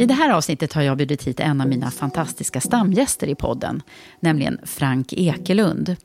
[0.00, 3.82] I det här avsnittet har jag bjudit hit en av mina fantastiska stamgäster i podden,
[4.20, 5.96] nämligen Frank Ekelund.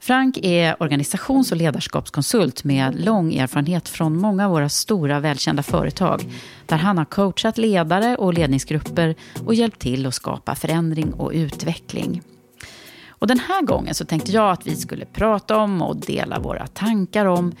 [0.00, 6.22] Frank är organisations och ledarskapskonsult med lång erfarenhet från många av våra stora välkända företag,
[6.66, 9.14] där han har coachat ledare och ledningsgrupper
[9.46, 12.22] och hjälpt till att skapa förändring och utveckling.
[13.08, 16.66] Och den här gången så tänkte jag att vi skulle prata om och dela våra
[16.66, 17.52] tankar om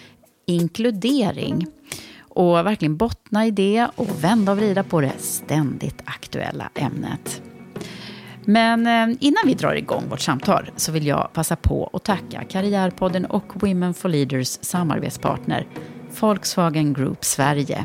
[0.46, 1.66] inkludering.
[2.38, 7.42] Och verkligen bottna i det och vända och vrida på det ständigt aktuella ämnet.
[8.44, 12.44] Men eh, innan vi drar igång vårt samtal så vill jag passa på att tacka
[12.44, 15.66] Karriärpodden och Women for Leaders samarbetspartner
[16.20, 17.84] Volkswagen Group Sverige.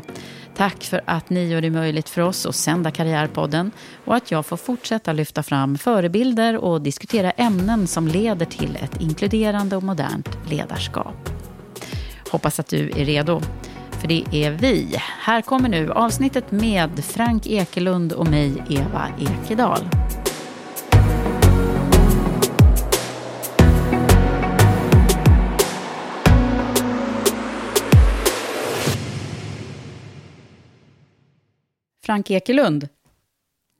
[0.56, 3.70] Tack för att ni gör det möjligt för oss att sända Karriärpodden
[4.04, 9.00] och att jag får fortsätta lyfta fram förebilder och diskutera ämnen som leder till ett
[9.00, 11.30] inkluderande och modernt ledarskap.
[12.30, 13.40] Hoppas att du är redo.
[14.04, 14.96] För det är vi.
[14.98, 19.88] Här kommer nu avsnittet med Frank Ekelund och mig, Eva Ekedal.
[32.06, 32.88] Frank Ekelund,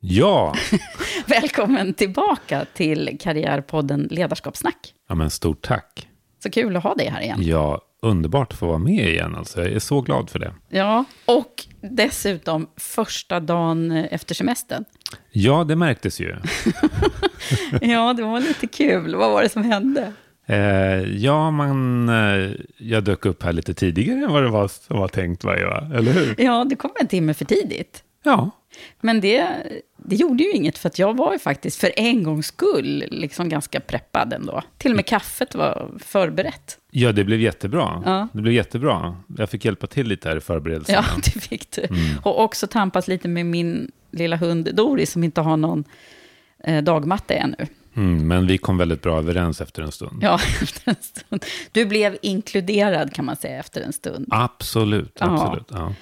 [0.00, 0.54] Ja,
[1.26, 4.94] välkommen tillbaka till Karriärpodden Ledarskapssnack.
[5.08, 6.08] ja men stort tack.
[6.42, 7.38] Så kul att ha dig här igen.
[7.42, 9.34] Ja, underbart att få vara med igen.
[9.34, 9.62] Alltså.
[9.62, 10.54] Jag är så glad för det.
[10.68, 14.84] Ja, och dessutom första dagen efter semestern.
[15.32, 16.36] Ja, det märktes ju.
[17.80, 19.14] Ja, det var lite kul.
[19.14, 20.12] Vad var det som hände?
[20.46, 24.98] Eh, ja, man, eh, jag dök upp här lite tidigare än vad det var som
[24.98, 25.90] var tänkt, va, Eva?
[25.94, 26.34] Eller hur?
[26.38, 28.02] Ja, du kom en timme för tidigt.
[28.22, 28.50] Ja,
[29.00, 29.46] Men det,
[29.96, 33.48] det gjorde ju inget, för att jag var ju faktiskt för en gångs skull liksom
[33.48, 34.62] ganska preppad ändå.
[34.78, 36.78] Till och med kaffet var förberett.
[36.90, 38.02] ja det blev jättebra.
[38.04, 38.28] Ja.
[38.32, 39.16] Det blev jättebra.
[39.38, 41.04] Jag fick hjälpa till lite här i förberedelserna.
[41.14, 41.86] Ja, det fick du.
[42.22, 45.84] Och också tampas lite med min lilla hund Doris, som inte har någon
[46.64, 47.66] eh, dagmatte ännu.
[47.96, 50.18] Mm, men vi kom väldigt bra överens efter en stund.
[50.22, 51.44] Ja, efter en stund.
[51.72, 54.26] Du blev inkluderad, kan man säga, efter en stund.
[54.30, 55.26] Absolut, Ja.
[55.34, 55.68] absolut.
[55.70, 55.92] Ja.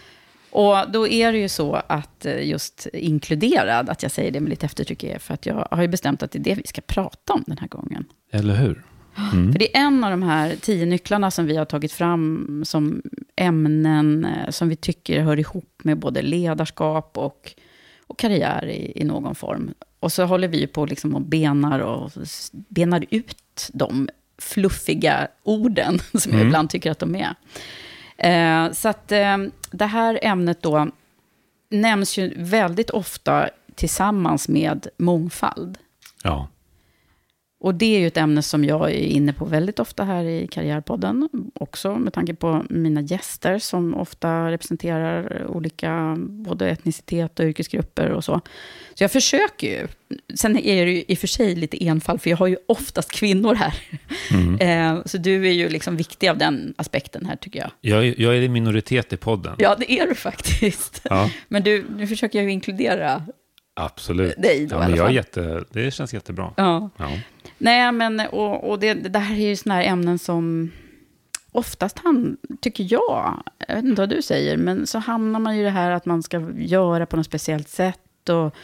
[0.53, 4.51] Och då är det ju så att eh, just inkluderad, att jag säger det med
[4.51, 6.81] lite eftertryck, är för att jag har ju bestämt att det är det vi ska
[6.81, 8.05] prata om den här gången.
[8.33, 8.83] Eller hur?
[9.53, 13.03] För det är en av de här tio nycklarna som vi har tagit fram som
[13.37, 17.55] ämnen eh, som vi tycker hör ihop med både ledarskap och,
[18.07, 19.75] och karriär i, i någon form.
[20.01, 22.11] Och så håller vi på liksom och benar, och
[22.51, 24.09] benar ut de
[24.39, 27.35] fluffiga orden som jag ibland tycker att de är.
[28.23, 29.37] Eh, så att eh,
[29.71, 30.89] det här ämnet då
[31.69, 35.79] nämns ju väldigt ofta tillsammans med mångfald.
[36.23, 36.49] Ja.
[37.63, 40.47] Och det är ju ett ämne som jag är inne på väldigt ofta här i
[40.47, 41.29] Karriärpodden.
[41.55, 48.25] Också med tanke på mina gäster som ofta representerar olika både etnicitet och yrkesgrupper och
[48.25, 48.41] så.
[48.95, 49.87] Så jag försöker ju.
[50.35, 53.11] Sen är det ju i och för sig lite enfall, för jag har ju oftast
[53.13, 53.75] kvinnor här.
[54.61, 57.71] Eh, Så du är ju liksom viktig av den aspekten här, tycker jag.
[57.81, 59.55] Jag, är- jag är i minoritet i podden.
[59.59, 61.01] Ja, det är du faktiskt.
[61.11, 61.31] Ja.
[61.49, 63.23] Men du, nu försöker jag ju inkludera
[63.75, 64.43] Absolut.
[64.43, 66.53] dig då ja, men jag är jätte, Det känns jättebra.
[66.57, 66.91] Ja.
[66.97, 67.11] Ja.
[67.63, 70.71] Nej, men och, och det, det här är ju sådana här ämnen som
[71.53, 75.61] oftast, han, tycker jag, jag vet inte vad du säger, men så hamnar man ju
[75.61, 78.29] i det här att man ska göra på något speciellt sätt.
[78.29, 78.55] Och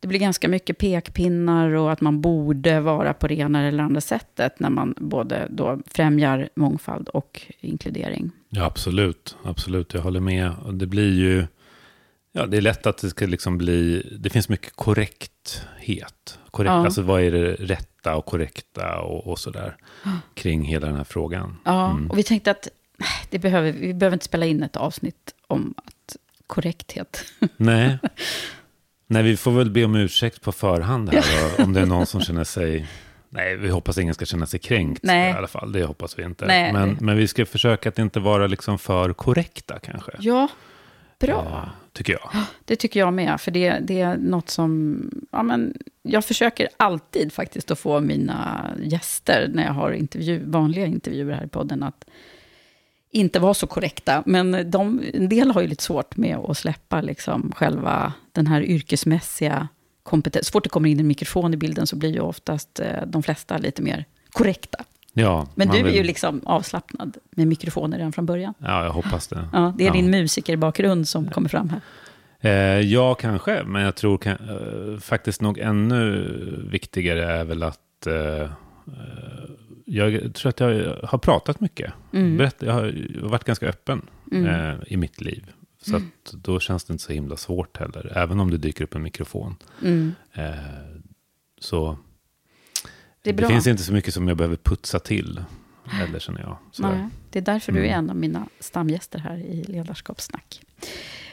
[0.00, 4.00] det blir ganska mycket pekpinnar och att man borde vara på det ena eller andra
[4.00, 8.30] sättet när man både då främjar mångfald och inkludering.
[8.48, 9.36] Ja, absolut.
[9.44, 10.52] Absolut, jag håller med.
[10.64, 11.46] Och det blir ju...
[12.32, 14.06] Ja, det är lätt att det ska liksom bli...
[14.18, 16.38] Det finns mycket korrekt, korrekthet.
[16.50, 16.84] Korrekt, Ja.
[16.84, 19.76] Alltså vad är det rätta och korrekta och, och sådär.
[20.34, 21.56] Kring hela den här frågan.
[21.64, 25.34] Ja, och vi tänkte att nej, det behöver, vi behöver inte spela in ett avsnitt
[25.46, 27.24] om att korrekthet.
[27.56, 27.98] Nej.
[29.06, 31.24] Nej, vi får väl be om ursäkt på förhand här.
[31.56, 32.86] då, Om det är någon som känner sig...
[33.28, 35.30] Nej, vi hoppas ingen ska känna sig kränkt Nej.
[35.30, 35.72] i alla fall.
[35.72, 36.46] Det hoppas vi inte.
[36.46, 36.72] Nej.
[36.72, 40.12] Men, men vi ska försöka att inte vara liksom för korrekta kanske.
[40.18, 40.48] Ja,
[41.20, 41.62] bra.
[41.64, 42.30] Eh, tycker jag.
[42.64, 45.00] Det tycker jag med, för det, det är något som...
[45.32, 50.86] Ja, men jag försöker alltid faktiskt att få mina gäster, när jag har intervju, vanliga
[50.86, 52.04] intervjuer här i podden, att
[53.10, 54.22] inte vara så korrekta.
[54.26, 58.62] Men de, en del har ju lite svårt med att släppa liksom själva den här
[58.62, 59.68] yrkesmässiga
[60.02, 60.44] kompetensen.
[60.44, 63.22] Så fort det kommer in en mikrofon i bilden så blir ju oftast eh, de
[63.22, 64.84] flesta lite mer korrekta.
[65.16, 68.54] Ja, Men du är vill- ju liksom avslappnad med mikrofoner redan från början.
[68.58, 69.48] Ja, jag hoppas det.
[69.52, 69.92] Ja, det är Ja.
[69.92, 71.80] din musikerbakgrund som kommer fram här.
[72.40, 73.62] Eh, ja, kanske.
[73.64, 76.28] Men jag tror kan, eh, faktiskt nog ännu
[76.70, 78.06] viktigare är väl att...
[78.06, 78.48] Eh, eh,
[79.86, 81.92] jag tror att jag har pratat mycket.
[82.12, 82.36] Mm.
[82.36, 82.84] Berätt, jag har
[83.14, 84.02] jag har varit ganska öppen
[84.32, 85.50] eh, i mitt liv.
[85.86, 88.12] Så att då känns det inte så himla svårt heller.
[88.16, 89.56] Även om det dyker upp en mikrofon.
[89.84, 90.12] Mm.
[91.60, 91.98] Så
[93.24, 95.40] Det det finns inte så mycket som jag behöver putsa till.
[96.02, 96.56] Eller känner jag.
[96.78, 97.98] Nej, det är därför du är Mm.
[97.98, 100.60] en av mina stamgäster här i Ledarskapssnack.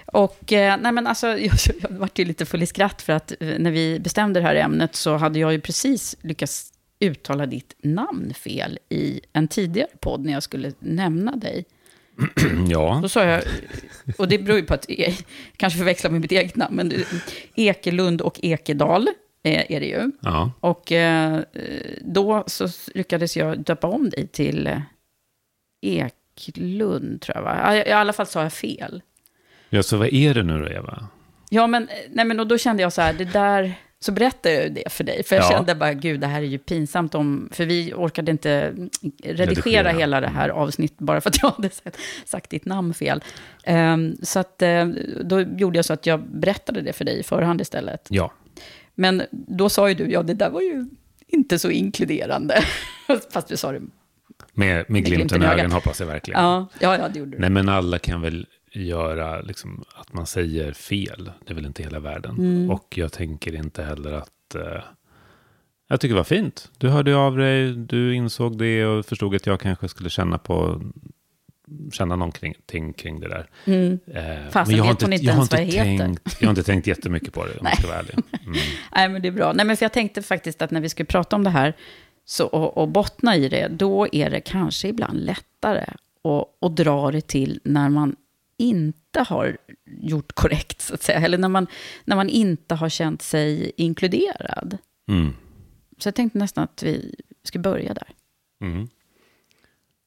[0.05, 3.31] Och eh, nej men alltså, jag, jag vart ju lite full i skratt för att
[3.39, 7.75] eh, när vi bestämde det här ämnet så hade jag ju precis lyckats uttala ditt
[7.83, 11.65] namn fel i en tidigare podd när jag skulle nämna dig.
[12.69, 12.99] ja.
[13.01, 13.43] Då sa jag,
[14.17, 15.15] och det beror ju på att jag
[15.57, 16.93] kanske förväxlar med mitt eget namn, men
[17.55, 20.11] Ekelund och Ekedal eh, är det ju.
[20.21, 20.51] ja.
[20.59, 21.39] Och eh,
[22.01, 24.77] då så lyckades jag döpa om dig till eh,
[25.81, 27.43] Eklund, tror jag.
[27.43, 27.75] Va?
[27.77, 29.01] I alla fall sa jag fel.
[29.69, 31.07] Ja, så vad är det nu då, Eva?
[31.49, 33.73] Ja, men, eh, nej, men och då kände jag så här, det där...
[34.03, 35.49] Så berättade jag det för dig, för jag Ja.
[35.49, 37.49] kände bara, gud, det här är ju pinsamt om...
[37.51, 38.89] För vi orkade inte mm,
[39.23, 39.89] redigera, Redigera.
[39.89, 43.23] hela det här avsnittet, bara för att jag hade sagt, sagt ditt namn fel.
[43.63, 44.85] Ehm, så att, eh,
[45.23, 48.07] då gjorde jag så att jag berättade det för dig i förhand istället.
[48.09, 48.31] Ja.
[49.01, 50.85] Men då sa ju du, ja, det där var ju
[51.27, 52.63] inte så inkluderande.
[53.31, 53.81] Fast du sa det
[54.53, 55.73] Med, med glimten i ögat.
[55.73, 56.43] hoppas jag verkligen.
[56.43, 57.39] Ja, ja, ja det gjorde du.
[57.39, 61.31] Nej, men alla kan väl göra liksom, att man säger fel.
[61.45, 62.37] Det är väl inte hela världen.
[62.37, 62.71] Mm.
[62.71, 64.55] Och jag tänker inte heller att...
[64.55, 64.83] Eh,
[65.87, 66.71] jag tycker det var fint.
[66.77, 70.81] Du hörde av dig, du insåg det och förstod att jag kanske skulle känna på
[71.91, 73.49] känna någonting kring det där.
[73.65, 73.99] Mm.
[74.07, 76.05] Eh, Fasen, jag har vet hon inte jag har ens vad jag heter?
[76.05, 78.15] tänkt, Jag har inte tänkt jättemycket på det, om jag ska vara ärlig.
[78.45, 78.59] Mm.
[78.95, 79.53] Nej, men det är bra.
[79.53, 81.73] Nej, men för jag tänkte faktiskt att när vi skulle prata om det här
[82.25, 85.85] så, och, och bottna i det, då är det kanske ibland lättare
[86.23, 88.15] att, att dra det till när man
[88.57, 91.19] inte har gjort korrekt, så att säga.
[91.19, 91.67] Eller när man,
[92.05, 94.77] när man inte har känt sig inkluderad.
[95.09, 95.33] Mm.
[95.97, 98.09] Så jag tänkte nästan att vi ska börja där.
[98.61, 98.87] Mm.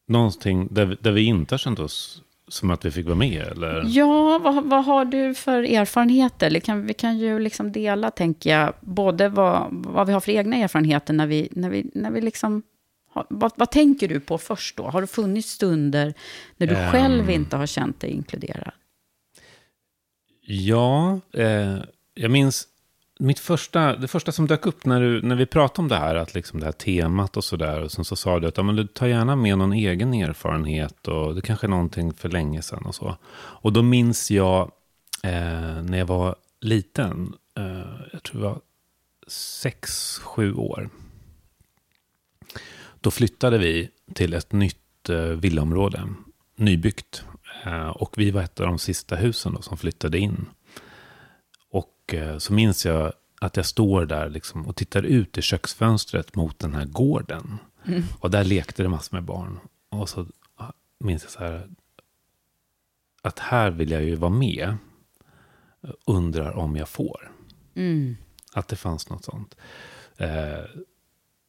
[0.09, 3.43] Någonting där, vi- där vi inte har känt oss som att vi fick vara med,
[3.43, 3.83] eller?
[3.87, 6.51] Ja, vad, vad har du för erfarenheter?
[6.51, 10.33] Vi kan, vi kan ju liksom dela, tänker jag, både vad, vad vi har för
[10.33, 12.63] egna erfarenheter när vi, när vi, när vi liksom...
[13.11, 14.83] Har, vad, vad tänker du på först då?
[14.83, 16.15] Har det funnits stunder
[16.57, 16.93] när du Ehm.
[16.93, 18.73] själv inte har känt dig inkluderad?
[20.47, 21.77] Ja, eh,
[22.15, 22.69] jag minns
[23.19, 26.15] mitt första, det första som dök upp när, du, när vi pratade om det här,
[26.15, 27.81] att liksom det här temat och sådär.
[27.81, 31.09] Och sen så sa du att ja, men du tar gärna med någon egen erfarenhet
[31.09, 33.17] och det kanske är någonting för länge sedan och så.
[33.35, 34.71] Och då minns jag
[35.23, 38.61] eh, när jag var liten, eh, jag tror jag var
[39.27, 40.89] sex, sju år.
[43.01, 46.09] Då flyttade vi till ett nytt eh, villaområde,
[46.57, 47.25] nybyggt.
[47.65, 50.47] Eh, och vi var ett av de sista husen då, som flyttade in.
[52.17, 56.59] Eh, så minns jag att jag står där liksom, och tittar ut i köksfönstret mot
[56.59, 57.59] den här gården.
[58.21, 59.59] Och där lekte det massor med barn.
[59.91, 61.69] Och så ah, minns jag så här,
[63.23, 64.77] att här vill jag ju vara med.
[66.07, 67.31] Undrar om jag får.
[67.75, 68.17] Mm.
[68.53, 69.57] Att det fanns något sånt.
[70.17, 70.29] Eh,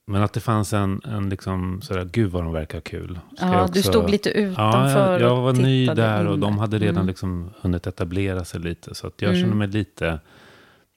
[0.07, 3.19] men att det fanns en, en liksom, sådär, gud vad de verkar kul.
[3.37, 6.33] Ska Ja, jag du stod lite Ja, utanför jag, jag och var ny där och
[6.33, 7.07] in de hade redan Mm.
[7.07, 8.95] liksom hunnit etablera sig lite.
[8.95, 9.41] Så att jag Mm.
[9.41, 10.19] kände mig lite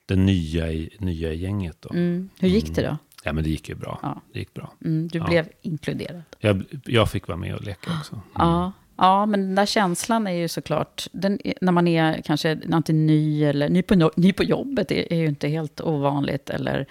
[0.09, 1.77] det nya i, nya i gänget.
[1.79, 1.89] Då.
[1.89, 2.29] Mm.
[2.39, 2.97] Hur gick det då?
[3.23, 3.99] Ja, men det gick ju bra.
[4.01, 4.21] Ja.
[4.33, 4.73] Det gick bra.
[4.85, 5.25] Mm, du Ja.
[5.27, 6.21] blev inkluderad.
[6.39, 8.13] Jag, jag fick vara med och leka också.
[8.13, 8.23] Mm.
[8.35, 8.71] Ja.
[8.97, 13.05] ja, men den där känslan är ju såklart, den, är- när man är kanske antingen
[13.05, 16.49] ny eller ny på, ny på jobbet, är, är ju inte helt ovanligt.
[16.49, 16.85] Eller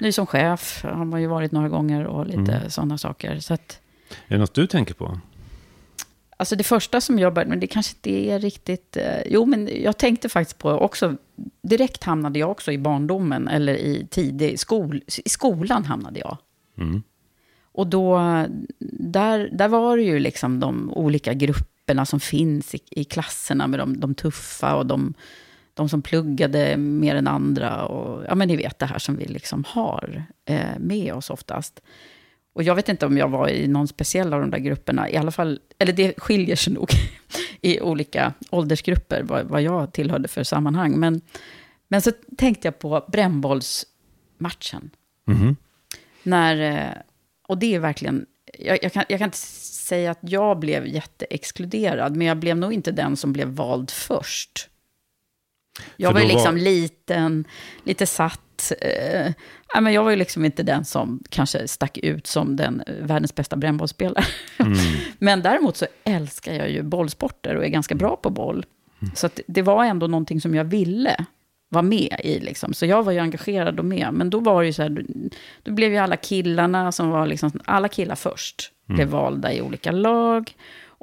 [0.00, 2.70] ny som chef, har man ju varit några gånger och lite Mm.
[2.70, 3.40] sådana saker.
[3.40, 3.80] Så att,
[4.28, 5.20] Är det något du tänker på?
[6.36, 8.96] Alltså det första som jag började, men det kanske inte är riktigt...
[8.96, 11.16] Eh, jo, men jag tänkte faktiskt på också,
[11.62, 16.36] direkt hamnade jag också i barndomen, eller i tidig skol, i skolan hamnade jag.
[16.78, 17.02] Mm.
[17.72, 18.18] Och då,
[18.98, 23.80] där, där var det ju liksom de olika grupperna som finns i, i klasserna med
[23.80, 25.14] de, de tuffa och de,
[25.74, 27.84] de som pluggade mer än andra.
[27.84, 31.80] Och, ja, men ni vet det här som vi liksom har eh, med oss oftast.
[32.56, 35.10] Och jag vet inte om jag var i någon speciell av de där grupperna.
[35.10, 36.90] I alla fall, eller det skiljer sig nog
[37.60, 40.98] i olika åldersgrupper, vad, vad jag tillhörde för sammanhang.
[40.98, 41.20] Men,
[41.88, 44.90] men så tänkte jag på brännbollsmatchen.
[45.24, 45.56] Mhm.
[46.22, 47.02] När, eh,
[47.48, 48.26] och det är verkligen,
[48.58, 52.72] jag, jag, kan, jag kan inte säga att jag blev jätteexkluderad, men jag blev nog
[52.72, 54.68] inte den som blev vald först.
[55.96, 57.44] Jag var ju liksom var- liten,
[57.84, 58.72] lite satt.
[58.80, 59.32] Eh,
[59.74, 62.94] nej, men jag var ju liksom inte den som kanske stack ut som den eh,
[63.02, 64.24] världens bästa brännbollsspelare.
[64.58, 64.78] Mm.
[65.18, 68.64] Men däremot så älskar jag ju bollsporter och är ganska bra på boll.
[69.14, 71.16] Så att det var ändå någonting som jag ville
[71.68, 72.40] vara med i.
[72.40, 72.74] Liksom.
[72.74, 74.08] Så jag var ju engagerad och med.
[74.12, 75.04] Men då var det ju så här,
[75.62, 79.92] då blev ju alla killarna som var liksom, alla killar först, blev valda i olika
[79.92, 80.52] lag.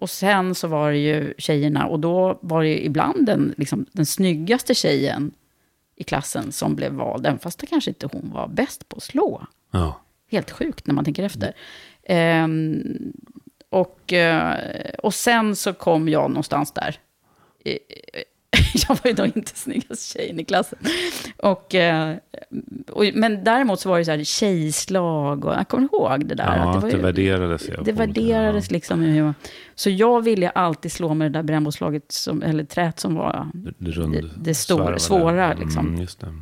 [0.03, 3.85] Och sen så var det ju tjejerna, och då var det ju ibland den, liksom,
[3.91, 5.31] den snyggaste tjejen
[5.95, 9.03] i klassen som blev vald, även fast det kanske inte hon var bäst på att
[9.03, 9.47] slå.
[9.71, 10.01] Ja.
[10.31, 11.53] Helt sjukt när man tänker efter.
[12.03, 13.13] Ehm,
[13.69, 16.99] och, eh, och sen så kom jag någonstans där.
[18.87, 20.79] Jag var ju då inte snyggast tjejen i klassen.
[21.37, 22.15] Och, eh,
[22.91, 26.57] och, men däremot så var det så här tjejslag och jag kommer ihåg det där.
[26.57, 27.65] Ja, att att var det ju- värderades.
[27.65, 28.99] det på olika- värderades liksom.
[29.01, 29.33] hur jag-
[29.75, 33.71] Så jag ville alltid slå med det där brännbollslaget, som, eller trät som var Det,
[34.21, 34.53] det, det
[34.91, 34.97] där.
[34.97, 35.53] svåra.
[35.53, 35.87] Liksom.
[35.87, 36.33] Mm, det.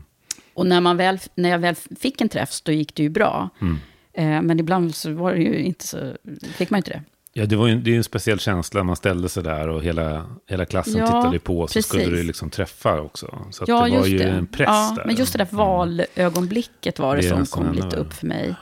[0.54, 3.50] Och när, man väl, när jag väl fick en träff, då gick det ju bra.
[3.62, 3.78] Mm.
[4.14, 6.14] Eh, men ibland så var det ju inte så,
[6.56, 7.02] fick man inte det.
[7.34, 8.84] Ja, det, var ju, det är ju en speciell känsla.
[8.84, 11.68] Man ställde sig där och hela, hela klassen Ja, tittade på.
[11.68, 11.86] Så precis.
[11.86, 13.46] skulle du liksom träffa också.
[13.52, 14.24] Så ja, det var ju det.
[14.24, 15.06] en press ja, där.
[15.06, 18.56] Men just det där valögonblicket var det, Det som kom lite upp för mig.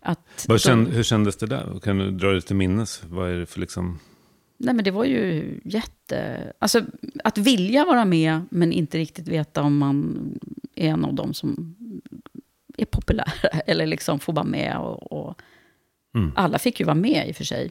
[0.00, 1.80] Att Vad känd, hur kändes det där?
[1.82, 3.02] Kan du dra det till minnes?
[3.08, 3.98] Vad är det för liksom...
[4.58, 6.52] Nej, men det var ju jätte...
[6.58, 6.82] Alltså,
[7.24, 10.18] att vilja vara med, men inte riktigt veta om man
[10.74, 11.76] är en av dem som
[12.76, 13.32] är populära.
[13.66, 14.78] Eller liksom får vara med.
[14.78, 15.40] Och, och
[16.16, 16.32] Mm.
[16.36, 17.70] Alla fick ju vara med i och för sig.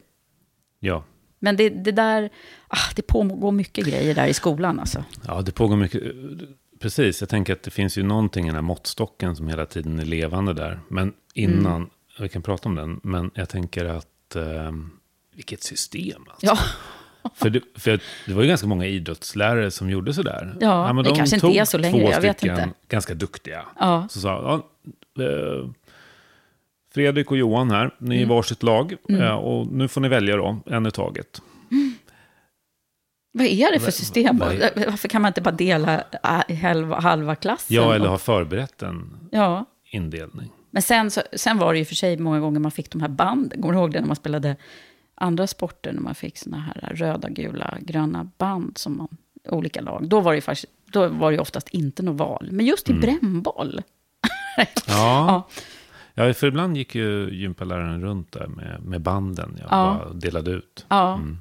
[0.80, 1.04] Ja.
[1.40, 2.30] Men det, det där...
[2.68, 5.04] Ah, det pågår mycket grejer där i skolan alltså.
[5.28, 6.02] ja, det pågår mycket.
[6.80, 10.00] Precis, jag tänker att det finns ju någonting i den här måttstocken som hela tiden
[10.00, 10.80] är levande där.
[10.88, 11.90] Men innan, Mm.
[12.20, 14.36] vi kan prata om den, men jag tänker att...
[14.36, 14.72] Eh,
[15.36, 16.46] vilket system alltså.
[16.46, 16.58] Ja,
[17.36, 20.58] För, det, för det var ju ganska många idrottslärare som gjorde sådär.
[20.62, 22.70] Ja, men det de kanske inte är så längre, två jag vet inte.
[22.88, 23.66] ganska duktiga.
[23.80, 24.08] ja.
[24.10, 24.30] Så sa
[25.18, 25.70] ja, eh,
[26.96, 28.30] Fredrik och Johan här, ni är Mm.
[28.36, 28.96] varsitt lag.
[29.10, 31.42] eh, Och nu får ni välja då, en i taget.
[33.34, 34.38] Vad är det för system?
[34.38, 36.04] vad är- Varför kan man inte bara dela
[36.62, 37.76] halva, halva klassen?
[37.76, 40.50] Ja, eller har förberett en Ja, indelning.
[40.72, 43.08] men sen, så, sen var det ju för sig många gånger man fick de här
[43.10, 43.62] banden.
[43.62, 44.56] Kommer du ihåg det när man spelade
[45.16, 45.94] andra sporter?
[45.94, 49.08] När man fick såna här röda, gula, gröna band som man,
[49.50, 50.08] olika lag.
[50.10, 52.50] Då var det ju faktiskt, då var det oftast inte något val.
[52.52, 53.02] Men just i Mm.
[53.02, 53.82] brännboll.
[54.58, 54.66] Ja.
[54.88, 55.48] ja,
[56.16, 59.56] för ibland gick ju gympaläraren runt där med, med banden.
[59.60, 60.02] Jag Ja.
[60.06, 60.86] bara delade ut.
[60.90, 61.38] Ja, Mm.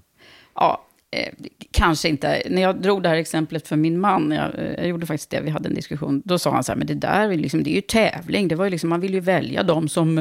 [0.54, 1.32] ja eh,
[1.70, 2.42] kanske inte.
[2.50, 5.40] När jag drog det här exemplet för min man, jag, eh, jag gjorde faktiskt det,
[5.40, 7.70] vi hade en diskussion, då sa han så här, men det där är, liksom, det
[7.70, 10.18] är ju tävling, det var ju liksom, man vill ju välja de som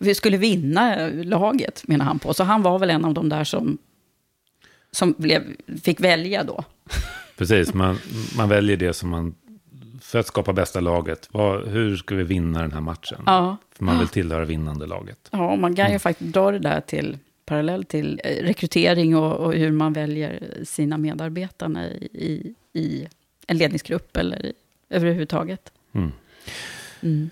[0.00, 2.34] eh, skulle vinna eh, laget, menar han på.
[2.34, 3.78] Så han var väl en av de där som,
[4.90, 5.42] som blev,
[5.82, 6.64] fick välja då.
[7.38, 7.98] Precis, man,
[8.36, 9.34] man väljer det som man...
[10.00, 13.22] För att skapa bästa laget, vad, hur ska vi vinna den här matchen?
[13.26, 15.28] Ja, För man vill tillhöra vinnande laget.
[15.30, 19.36] ja och man kan ju faktiskt dra det där till parallell till eh, rekrytering och,
[19.36, 23.08] och hur man väljer sina medarbetare i, i,
[23.46, 24.52] en ledningsgrupp eller
[24.90, 25.72] överhuvudtaget.
[25.92, 26.12] Mm.
[27.00, 27.30] Mm.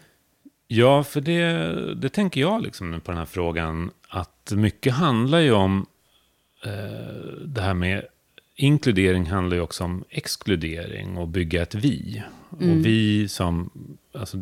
[0.66, 3.90] Ja, för det, det tänker jag liksom på den här frågan.
[4.08, 5.86] Att mycket handlar ju om
[6.64, 6.70] eh,
[7.44, 8.04] det här med
[8.54, 12.22] inkludering handlar ju också om exkludering och bygga ett vi.
[12.60, 12.70] Mm.
[12.78, 13.70] Och vi som,
[14.14, 14.36] alltså,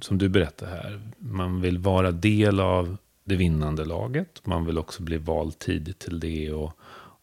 [0.00, 4.46] som du berättar här, man vill vara del av det vinnande laget.
[4.46, 6.72] Man vill också bli vald tidigt till det och,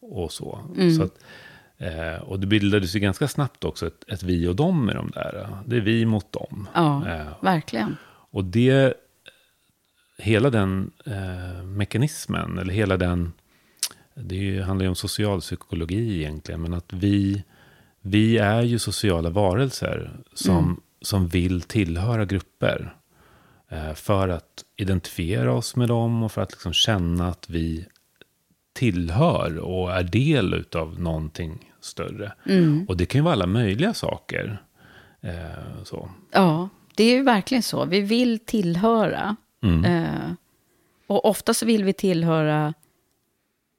[0.00, 0.58] och så.
[0.76, 0.96] Mm.
[0.96, 1.18] så att,
[1.80, 5.10] Eh, och det bildades ju ganska snabbt också ett, ett vi och dem i de
[5.14, 5.48] där.
[5.66, 6.68] Det är vi mot dem.
[6.74, 7.96] Ja, Eh, verkligen.
[8.30, 8.94] och det,
[10.18, 13.32] hela den eh, mekanismen, eller hela den,
[14.14, 17.44] det handlar ju om socialpsykologi egentligen, men att vi,
[18.02, 22.94] vi är ju sociala varelser som, som vill tillhöra grupper.
[23.68, 27.86] Eh, för att identifiera oss med dem och för att liksom känna att vi
[28.72, 32.32] tillhör och är del utav någonting större.
[32.88, 34.62] Och det kan ju vara alla möjliga saker.
[35.20, 36.10] Eh, så.
[36.32, 37.84] Ja, det är ju verkligen så.
[37.84, 39.36] Vi vill tillhöra.
[39.86, 40.32] Eh,
[41.06, 42.74] och oftast vill vi tillhöra...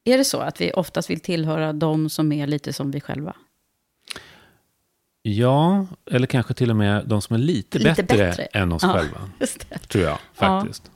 [0.03, 3.35] Är det så att vi oftast vill tillhöra de som är lite som vi själva?
[5.23, 8.43] Ja, eller kanske till och med de som är lite, Lite bättre, bättre.
[8.43, 9.29] än oss Ja, själva.
[9.87, 10.91] Tror jag faktiskt.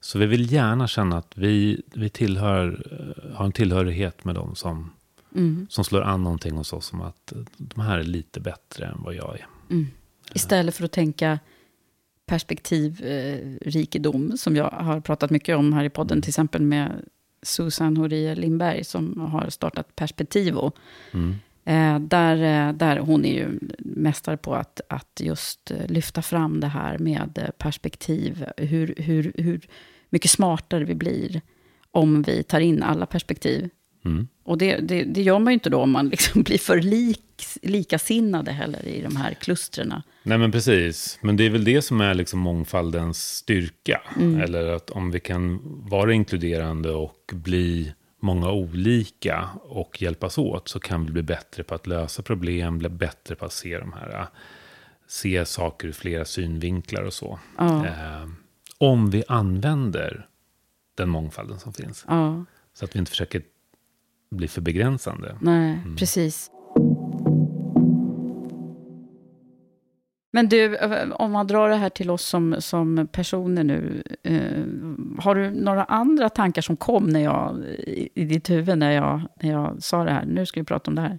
[0.00, 4.54] Så vi vill gärna känna att vi, vi tillhör, eh, har en tillhörighet med de
[4.54, 4.90] som,
[5.34, 5.66] Mm.
[5.70, 6.86] som slår an någonting hos oss.
[6.86, 9.46] Som att eh, de här är lite bättre än vad jag är.
[10.34, 11.38] Istället för att tänka
[12.26, 17.04] perspektivrikedom, eh, som jag har pratat mycket om här i podden, till exempel med
[17.42, 20.72] Susan Horia Lindberg, som har startat Perspektivo.
[21.68, 26.60] Eh, där, eh, där hon är ju mästare på att, att just eh, lyfta fram
[26.60, 28.44] det här med eh, perspektiv.
[28.56, 29.60] Hur, hur, hur
[30.10, 31.40] mycket smartare vi blir
[31.90, 33.68] om vi tar in alla perspektiv.
[34.04, 34.28] Mm.
[34.44, 37.44] Och det, det, det gör man ju inte då om man liksom blir för lik,
[37.62, 40.02] likasinnade heller i de här klustren.
[40.22, 44.00] Nej men precis, men det är väl det som är liksom mångfaldens styrka.
[44.16, 44.40] Mm.
[44.40, 50.80] Eller att om vi kan vara inkluderande och bli många olika och hjälpas åt så
[50.80, 54.26] kan vi bli bättre på att lösa problem, bli bättre på att se de här,
[55.06, 57.38] se saker ur flera synvinklar och så.
[57.58, 57.86] Ja.
[57.86, 58.28] Eh,
[58.78, 60.26] om vi använder
[60.94, 62.04] den mångfalden som finns.
[62.08, 62.44] Ja,
[62.74, 63.42] Så att vi inte försöker
[64.30, 65.36] bli för begränsande.
[65.40, 66.50] nej, precis.
[70.30, 70.76] Men du,
[71.12, 74.02] om man drar det här till oss som, som personer nu.
[74.22, 78.90] Eh, har du några andra tankar som kom när jag, i, i ditt huvud när
[78.90, 80.24] jag, när jag sa det här?
[80.26, 81.18] Nu ska vi prata om det här.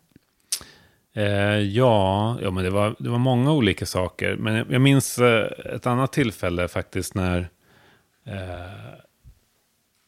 [1.13, 4.35] Eh, ja, ja men det, var, det var många olika saker.
[4.35, 7.49] Men jag, jag minns eh, ett annat tillfälle faktiskt när,
[8.25, 8.95] eh,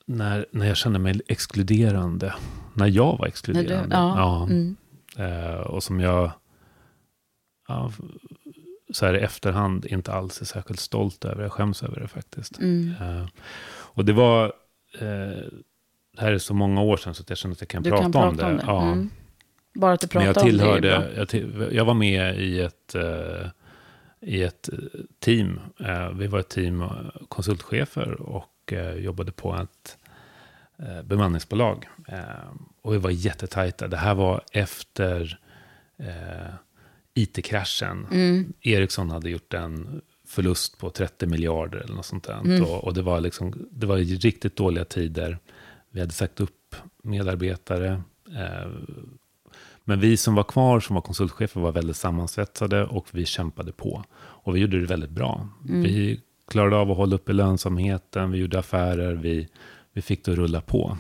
[0.06, 2.34] när, när jag kände mig exkluderande.
[2.74, 3.96] När jag var exkluderande.
[3.96, 4.76] du, ja, Mm.
[5.18, 6.32] Eh, och som jag
[7.68, 7.92] ja,
[8.92, 11.44] så här i efterhand inte alls är särskilt stolt över.
[11.44, 12.60] Jag skäms över det faktiskt.
[12.60, 12.94] Mm.
[13.02, 13.26] Eh,
[13.70, 14.46] och det var,
[15.00, 15.02] eh,
[16.16, 17.90] det här är så många år sedan så att jag känner att jag kan, Du
[17.90, 18.46] prata, kan prata om det.
[18.46, 18.64] om det.
[18.68, 18.82] Ja.
[18.84, 19.10] Mm.
[19.74, 22.62] Bara att du Men pratar jag om det tillhörde, jag, till, jag var med i
[22.62, 23.48] ett, eh,
[24.22, 24.70] i ett
[25.20, 25.60] team.
[26.14, 26.84] Vi var ett team
[27.28, 29.98] konsultchefer och jobbade på ett
[31.04, 31.88] bemanningsbolag.
[32.82, 33.88] Och vi var jättetajta.
[33.88, 35.40] Det här var efter
[37.14, 38.08] IT-kraschen.
[38.12, 38.54] Mm.
[38.62, 42.40] Ericsson hade gjort en förlust på 30 miljarder eller något sånt där.
[42.40, 42.64] Mm.
[42.64, 45.40] Och, och det var liksom, det var riktigt dåliga tider.
[45.90, 48.02] Vi hade sagt upp medarbetare.
[48.38, 48.72] Eh,
[49.84, 54.04] men vi som var kvar, som var konsultchefer, var väldigt sammansvetsade och vi kämpade på.
[54.18, 55.48] Och vi gjorde det väldigt bra.
[55.64, 59.48] Vi klarade av att hålla uppe lönsamheten, vi gjorde affärer, vi,
[59.94, 60.98] vi fick det att rulla på.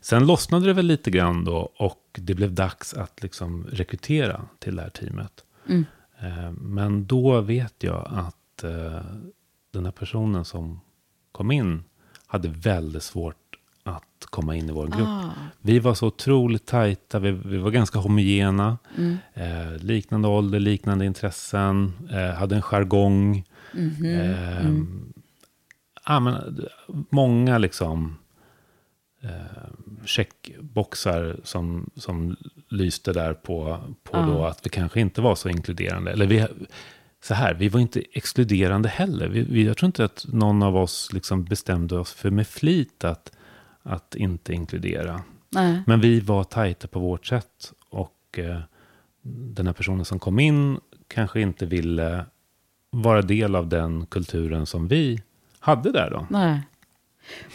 [0.00, 4.76] Sen lossnade det väl lite grann då och det blev dags att liksom rekrytera till
[4.76, 5.44] det här teamet.
[6.20, 9.00] Eh, Men då vet jag att eh,
[9.72, 10.80] den här personen som
[11.32, 11.84] kom in
[12.26, 13.36] hade väldigt svårt
[13.82, 15.08] att komma in i vår grupp.
[15.08, 15.30] Ah.
[15.60, 18.78] Vi var så otroligt tajta, vi, vi var ganska homogena.
[19.34, 23.44] Eh, liknande ålder, liknande intressen, eh, hade en jargong.
[24.04, 24.72] Eh,
[26.06, 26.66] ja, men,
[27.10, 28.16] många liksom
[29.20, 29.30] eh,
[30.76, 32.36] checkboxar som, som
[32.68, 36.12] lyste där på, på då att vi kanske inte var så inkluderande.
[36.12, 36.46] Eller vi,
[37.22, 39.28] så här, vi var inte exkluderande heller.
[39.28, 43.04] Vi, vi, jag tror inte att någon av oss liksom bestämde oss för med flit
[43.04, 43.32] att,
[43.82, 45.22] att inte inkludera.
[45.50, 45.82] Nej.
[45.86, 47.72] Men vi var tajta på vårt sätt.
[47.90, 48.60] Och eh,
[49.56, 52.24] den här personen som kom in kanske inte ville
[52.90, 55.22] vara del av den kulturen som vi
[55.60, 56.26] hade där då.
[56.30, 56.60] Nej.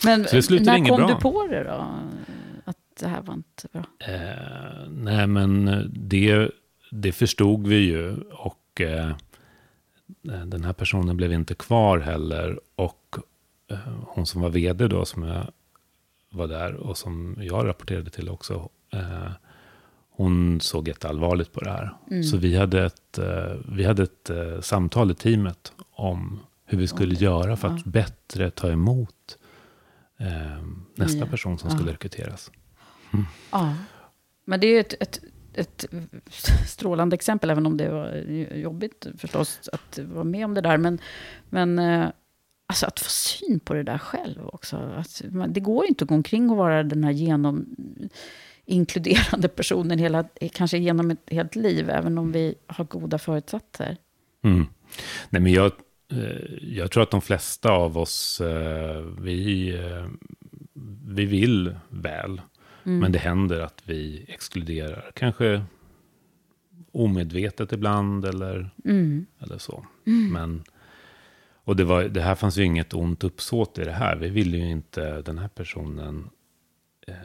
[0.03, 1.07] Men när kom bra.
[1.07, 1.85] du på det då?
[3.01, 3.83] Det här var inte bra?
[3.99, 6.51] Eh, nej, men det,
[6.91, 8.17] det förstod vi ju.
[8.21, 9.11] Och eh,
[10.45, 12.59] den här personen blev inte kvar heller.
[12.75, 13.17] Och
[13.71, 15.47] eh, hon som var vd då, som jag
[16.29, 18.69] var där och som jag rapporterade till också.
[18.93, 19.31] Eh,
[20.09, 21.93] hon såg jätteallvarligt på det här.
[22.23, 26.87] Så vi hade ett, eh, vi hade ett eh, samtal i teamet om hur vi
[26.87, 29.37] skulle göra för att bättre ta emot
[30.17, 31.25] eh, nästa Nya.
[31.25, 32.51] person som skulle rekryteras.
[33.51, 33.75] Ja.
[34.45, 35.21] men det är ett, ett,
[35.53, 35.85] ett
[36.67, 38.15] strålande exempel, även om det var
[38.55, 40.77] jobbigt förstås att vara med om det där.
[40.77, 40.99] Men,
[41.49, 42.09] men eh,
[42.71, 44.93] alltså att få syn på det där själv också.
[44.97, 47.75] Alltså, det går inte att gå omkring och vara den här genom
[48.65, 53.97] inkluderande personen hela, kanske genom ett helt liv, även om vi har goda förutsatser.
[54.43, 54.65] Mm.
[55.29, 55.71] Nej, men jag,
[56.11, 59.77] eh, jag tror att de flesta av oss, eh, vi,
[61.05, 62.41] vi vill väl.
[62.83, 62.99] Mm.
[62.99, 65.11] Men det händer att vi exkluderar.
[65.15, 65.63] Kanske
[66.91, 69.25] omedvetet ibland eller, mm.
[69.39, 69.85] eller så.
[70.07, 70.33] Mm.
[70.33, 70.63] Men,
[71.63, 74.15] och det, var, det här fanns ju inget ont uppsåt i det här.
[74.15, 76.29] Vi ville ju inte den här personen
[77.07, 77.15] eh,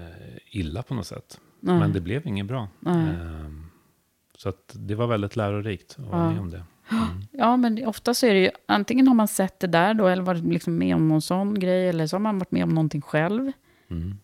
[0.50, 1.40] illa på något sätt.
[1.60, 1.78] Nej.
[1.78, 2.68] Men det blev inget bra.
[2.86, 3.50] Eh,
[4.36, 6.30] så att det var väldigt lärorikt att vara ja.
[6.30, 6.64] med om det.
[6.90, 7.04] Mm.
[7.32, 10.22] Ja, men ofta så är det ju, antingen har man sett det där då, eller
[10.22, 13.02] varit liksom med om någon sån grej, eller så har man varit med om någonting
[13.02, 13.52] själv.
[13.88, 14.18] Mm.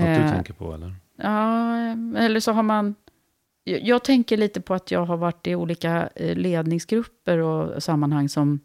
[0.00, 0.94] Något du eh, tänker på eller?
[1.16, 1.76] Ja,
[2.18, 2.94] eller så har man...
[3.64, 8.28] Jag, jag tänker lite på att jag har varit i olika eh, ledningsgrupper och sammanhang
[8.28, 8.60] som,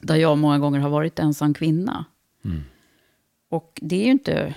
[0.00, 2.04] där jag många gånger har varit ensam kvinna.
[2.44, 2.62] Mm.
[3.50, 4.54] Och det är ju inte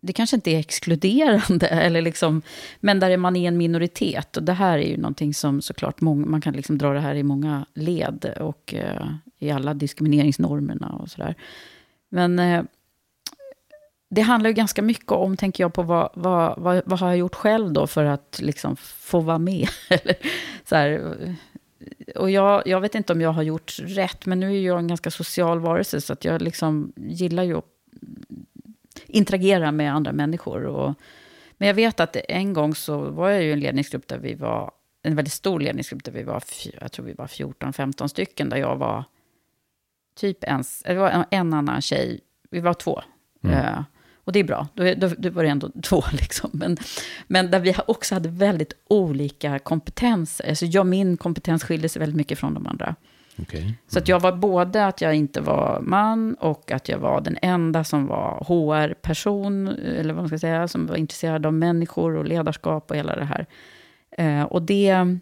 [0.00, 2.42] det kanske inte är exkluderande, eller liksom,
[2.80, 4.36] men där är man i en minoritet.
[4.36, 7.14] Och det här är ju någonting som såklart, många, man kan liksom dra det här
[7.14, 9.06] i många led och eh,
[9.38, 11.34] i alla diskrimineringsnormerna och sådär.
[12.08, 12.62] Men eh,
[14.08, 17.16] det handlar ju ganska mycket om, tänker jag, på vad, vad, vad, vad har jag
[17.16, 19.68] gjort själv då för att liksom få vara med?
[20.64, 21.16] så här,
[22.14, 24.88] och jag, jag vet inte om jag har gjort rätt, men nu är jag en
[24.88, 27.64] ganska social varelse, så att jag liksom gillar ju att
[29.06, 30.64] interagera med andra människor.
[30.64, 30.94] Och,
[31.56, 34.70] men jag vet att en gång så var jag ju en ledningsgrupp där vi var,
[35.02, 36.42] en väldigt stor ledningsgrupp där vi var,
[36.80, 39.04] jag tror vi var 14-15 stycken, där jag var
[40.14, 43.02] typ ens, det var en, en annan tjej, vi var två.
[43.44, 43.56] Mm.
[43.56, 43.82] Uh,
[44.28, 46.04] och det är bra, då, då, då, var det ändå två.
[46.12, 46.50] Liksom.
[46.52, 46.76] Men,
[47.26, 50.48] men där vi också hade väldigt olika kompetenser.
[50.48, 52.94] Alltså jag, min kompetens skilde sig väldigt mycket från de andra.
[53.42, 53.60] Okay.
[53.60, 53.72] Mm.
[53.88, 57.38] Så att jag var både att jag inte var man och att jag var den
[57.42, 62.24] enda som var HR-person, eller vad man ska säga, som var intresserad av människor och
[62.24, 63.46] ledarskap och hela det här.
[64.10, 65.18] Eh, och, det,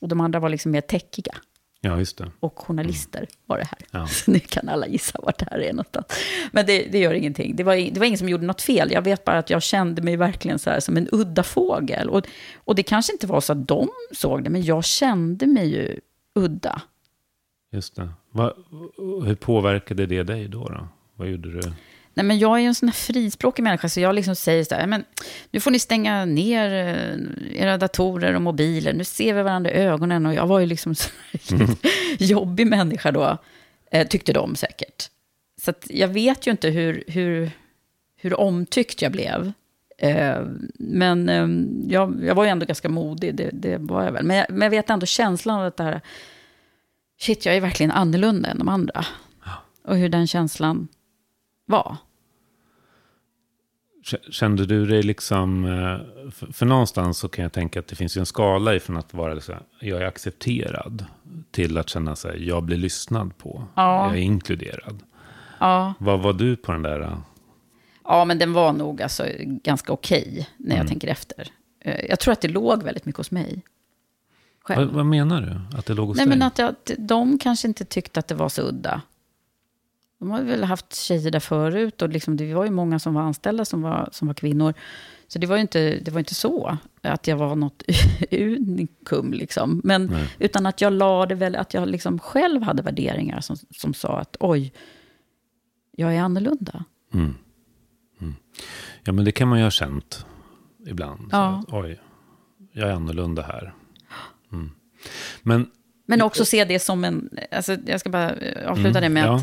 [0.00, 1.34] och de andra var liksom mer täckiga.
[1.82, 2.30] Ja, just det.
[2.40, 3.30] Och journalister mm.
[3.46, 3.78] var det här.
[3.90, 4.06] Ja.
[4.10, 6.06] Så nu kan alla gissa vart det här är någonstans.
[6.52, 7.56] Men det, det gör ingenting.
[7.56, 8.92] Det var, det var ingen som gjorde något fel.
[8.92, 12.08] Jag vet bara att jag kände mig verkligen så här som en udda fågel.
[12.08, 15.68] Och, och det kanske inte var så att de såg det, men jag kände mig
[15.68, 16.00] ju
[16.34, 16.82] udda.
[17.72, 18.08] Just det.
[18.32, 18.54] Va,
[19.24, 20.88] hur påverkade det dig då, då?
[21.14, 21.72] Vad gjorde du?
[22.14, 24.74] Nej, men jag är ju en sån här frispråkig människa, så jag liksom säger så
[24.74, 25.04] här, men
[25.50, 29.74] nu får ni stänga ner eh, era datorer och mobiler, nu ser vi varandra i
[29.74, 30.26] ögonen.
[30.26, 30.94] Och jag var ju liksom
[31.50, 31.76] en mm.
[32.18, 33.38] jobbig människa då,
[33.90, 35.10] eh, tyckte de säkert.
[35.62, 37.50] Så jag vet ju inte hur, hur,
[38.16, 39.52] hur omtyckt jag blev.
[39.98, 40.40] Eh,
[40.78, 41.28] men
[41.88, 44.24] jag, jag var ju ändå ganska modig, det, det var jag väl.
[44.24, 46.00] Men jag, men jag vet ändå känslan av att det här
[47.20, 49.04] shit, jag är verkligen annorlunda än de andra.
[49.84, 50.88] Och hur den känslan
[51.70, 51.96] var.
[54.30, 55.98] Kände du dig liksom, eh,
[56.52, 59.60] för, någonstans så kan jag tänka att det finns en skala ifrån att vara här,
[59.80, 61.04] jag är accepterad
[61.50, 64.06] till att känna sig, jag blir lyssnad på, ja.
[64.06, 65.02] jag är inkluderad.
[65.58, 65.94] Ja.
[65.98, 67.00] Vad var du på den där?
[67.00, 67.18] Eh?
[68.04, 70.88] Ja, men den var nog alltså ganska okej okay, när jag mm.
[70.88, 71.48] tänker efter.
[71.80, 73.62] Eh, jag tror att det låg väldigt mycket hos mig
[74.60, 74.86] själv.
[74.86, 75.78] Vad, vad, menar du?
[75.78, 76.38] Att det låg hos Nej, dig?
[76.38, 79.02] Men att, jag, att de kanske inte tyckte att det var så udda.
[80.20, 83.22] De har väl haft tjejer där förut och liksom, det var ju många som var
[83.22, 84.74] anställda som var, som var kvinnor.
[85.28, 87.82] Så det var ju inte, det var inte så att jag var något
[88.30, 89.32] unikum.
[89.32, 89.80] Liksom.
[89.84, 93.94] Men, utan att jag la det väl, att jag liksom själv hade värderingar som, som
[93.94, 94.72] sa att oj,
[95.96, 96.84] jag är annorlunda.
[97.14, 97.34] Mm.
[98.20, 98.34] Mm.
[99.04, 100.26] Ja, men det kan man ju ha känt
[100.86, 101.28] ibland.
[101.32, 101.64] Ja.
[101.68, 102.00] Att, oj,
[102.72, 103.74] jag är annorlunda här.
[104.52, 104.70] Mm.
[105.42, 105.70] Men,
[106.06, 107.38] Men också se det som en...
[107.50, 108.30] Alltså, jag ska bara
[108.66, 109.42] avsluta mm, det med att...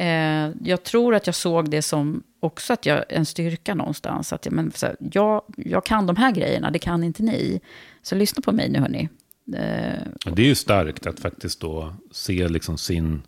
[0.00, 4.32] Eh, jag tror att jag såg det som också att jag, en styrka någonstans.
[4.32, 7.60] Att jag, men, så här, jag, jag kan de här grejerna, det kan inte ni.
[8.02, 9.08] Så lyssna på mig nu, hörni.
[9.54, 13.22] Eh, det är ju starkt att faktiskt då se liksom sin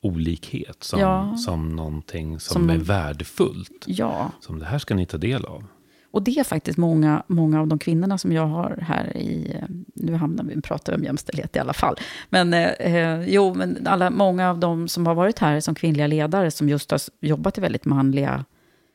[0.00, 1.36] olikhet som, ja.
[1.36, 3.84] som någonting som, som är värdefullt.
[3.86, 4.30] Ja.
[4.40, 5.64] Som det här ska ni ta del av.
[6.10, 9.56] Och det är faktiskt många, många av de kvinnorna som jag har här i...
[9.94, 11.96] Nu hamnar vi, pratar om jämställdhet i alla fall.
[12.28, 16.50] Men eh, jo, men alla, många av de som har varit här som kvinnliga ledare,
[16.50, 18.44] som just har jobbat i väldigt manliga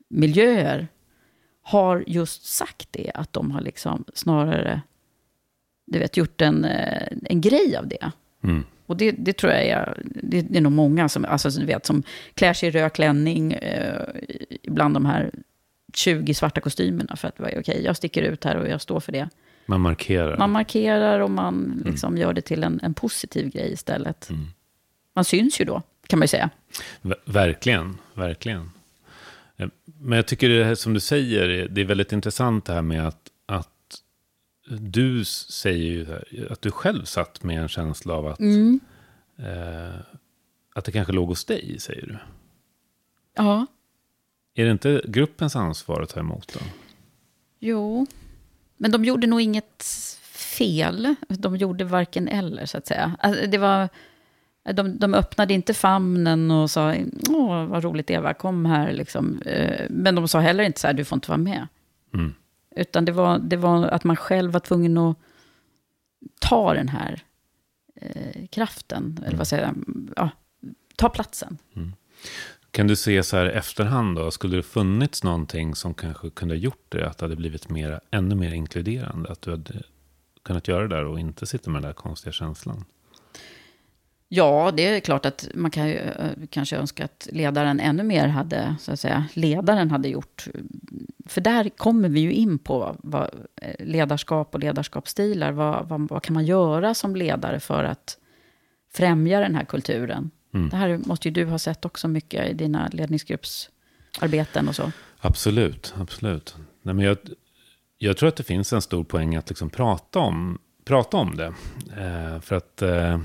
[0.09, 0.87] miljöer,
[1.63, 4.81] har just sagt det, att de har liksom snarare,
[5.85, 8.11] du vet, gjort en, eh, en grej av det.
[8.43, 8.63] Mm.
[8.85, 11.85] Och det, det, tror jag är, det, det, är nog många som, alltså, du vet,
[11.85, 14.01] som klär sig i röd klänning eh,
[14.67, 15.31] bland de här
[15.95, 19.11] 20 svarta kostymerna för att okej, okay, jag sticker ut här och jag står för
[19.11, 19.29] det.
[19.65, 20.37] Man markerar.
[20.37, 22.21] Man markerar och man liksom mm.
[22.21, 24.29] gör det till en, en positiv grej istället.
[24.29, 24.47] Mm.
[25.15, 26.49] Man syns ju då, kan man ju säga.
[27.01, 28.71] Ver verkligen, verkligen.
[29.57, 29.67] Eh,
[29.99, 33.07] men jag tycker det här som du säger, det är väldigt intressant det här med
[33.07, 33.69] att, att
[34.79, 36.07] du säger ju
[36.49, 38.79] att du själv satt med en känsla av att, mm.
[39.37, 39.99] eh,
[40.75, 42.17] att det kanske låg hos dig, säger du.
[43.35, 43.65] Ja.
[44.55, 46.59] Är det inte gruppens ansvar att ta emot då?
[47.59, 48.07] Jo,
[48.77, 49.83] men de gjorde nog inget
[50.33, 51.15] fel.
[51.27, 53.15] De gjorde varken eller, så att säga.
[53.19, 53.89] Alltså, det var,
[54.73, 56.95] de, de öppnade inte famnen och sa,
[57.29, 58.91] åh, vad roligt Eva, kom här.
[58.93, 59.41] Liksom.
[59.41, 61.67] Eh, men de sa heller inte så här, du får inte vara med.
[62.13, 62.33] Mm.
[62.75, 65.17] Utan det var, det var att man själv var tvungen att
[66.39, 67.21] ta den här
[67.95, 69.23] eh, kraften, mm.
[69.23, 69.75] eller vad säger jag,
[70.15, 70.29] ja,
[70.95, 71.57] ta platsen.
[71.75, 71.93] Mm.
[72.73, 76.59] Kan du se så här efterhand då, skulle det funnits någonting som kanske kunde ha
[76.59, 79.31] gjort det, att det hade blivit mera, ännu mer inkluderande?
[79.31, 79.83] Att du hade
[80.43, 82.85] kunnat göra det där och inte sitta med den där konstiga känslan?
[84.29, 85.99] Ja, det är klart att man kan ju
[86.49, 90.47] kanske önska att ledaren ännu mer hade, så att säga, ledaren hade gjort.
[91.25, 93.29] För där kommer vi ju in på vad,
[93.61, 95.51] eh, ledarskap och ledarskapsstilar.
[95.51, 98.17] Vad, vad, vad, kan man göra som ledare för att
[98.93, 100.31] främja den här kulturen?
[100.53, 100.69] Mm.
[100.69, 104.91] Det här måste ju du ha sett också mycket i dina ledningsgruppsarbeten och så.
[105.19, 106.55] Absolut, absolut.
[106.81, 107.17] Nej, men jag,
[107.97, 111.53] jag tror att det finns en stor poäng att liksom prata, om, prata om det.
[111.97, 113.19] Eh, för att eh,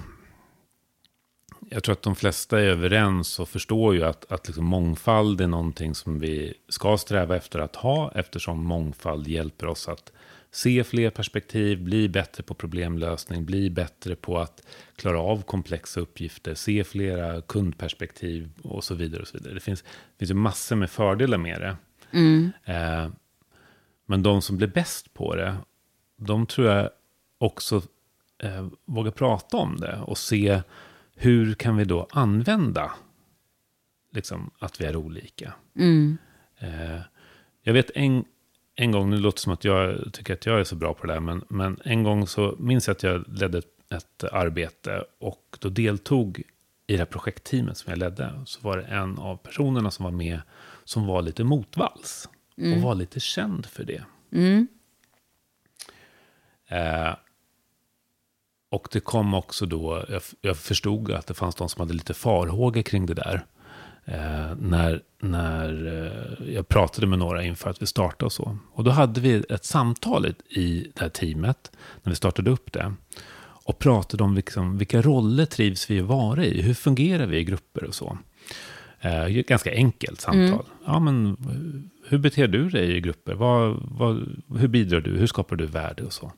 [1.71, 5.47] jag tror att de flesta är överens och förstår ju att, att liksom mångfald är
[5.47, 10.12] någonting som vi ska sträva efter att ha, eftersom mångfald hjälper oss att
[10.51, 16.55] se fler perspektiv, bli bättre på problemlösning, bli bättre på att klara av komplexa uppgifter,
[16.55, 19.23] se flera kundperspektiv och så vidare.
[19.23, 19.55] Och så vidare.
[19.55, 21.77] Det finns, det finns ju massor med fördelar med det.
[22.11, 22.51] Mm.
[22.65, 23.11] Eh,
[24.07, 25.57] men de som blir bäst på det,
[26.17, 26.91] de tror jag
[27.39, 27.83] också
[28.43, 30.63] eh, vågar prata om det och se
[31.15, 32.93] hur kan vi då använda
[34.13, 35.55] liksom, att vi är olika.
[35.77, 36.19] Mm.
[36.59, 37.01] Eh,
[37.63, 38.25] jag vet en,
[38.81, 41.07] en gång, nu låter det som att jag tycker att jag är så bra på
[41.07, 45.05] det där, men, men en gång så minns jag att jag ledde ett, ett arbete
[45.21, 46.43] och då deltog
[46.87, 50.12] i det här projektteamet som jag ledde, så var det en av personerna som var
[50.12, 50.41] med
[50.85, 52.29] som var lite motvalls.
[52.59, 52.73] Mm.
[52.73, 54.05] Och var lite känd för det.
[54.33, 54.69] Mm.
[56.69, 57.14] Eh,
[58.71, 62.14] och det kom också då, jag, jag, förstod att det fanns de som hade lite
[62.14, 63.47] farhågor kring det där.
[64.12, 68.59] Eh, när när eh, jag pratade med några inför att vi startade och så.
[68.73, 72.94] Och då hade vi ett samtal i det här teamet, när vi startade upp det.
[73.64, 76.62] Och pratade om liksom, vilka roller trivs vi att vara i?
[76.62, 78.18] Hur fungerar vi i grupper och så?
[79.01, 80.42] Eh, ganska enkelt samtal.
[80.44, 80.85] Mm.
[80.87, 81.37] Ja, men
[82.09, 83.35] hur beter du dig i grupper?
[83.35, 85.18] Vad, vad, hur bidrar du?
[85.18, 86.33] Hur skapar du värde och så?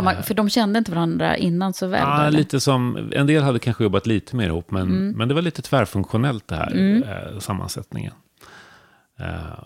[0.00, 2.00] Man, för de kände inte varandra innan så väl?
[2.00, 5.18] Ja, lite som, en del hade kanske jobbat lite mer ihop, men, mm.
[5.18, 7.02] men det var lite tvärfunktionellt det här, mm.
[7.02, 8.12] eh, sammansättningen.
[9.18, 9.64] Eh,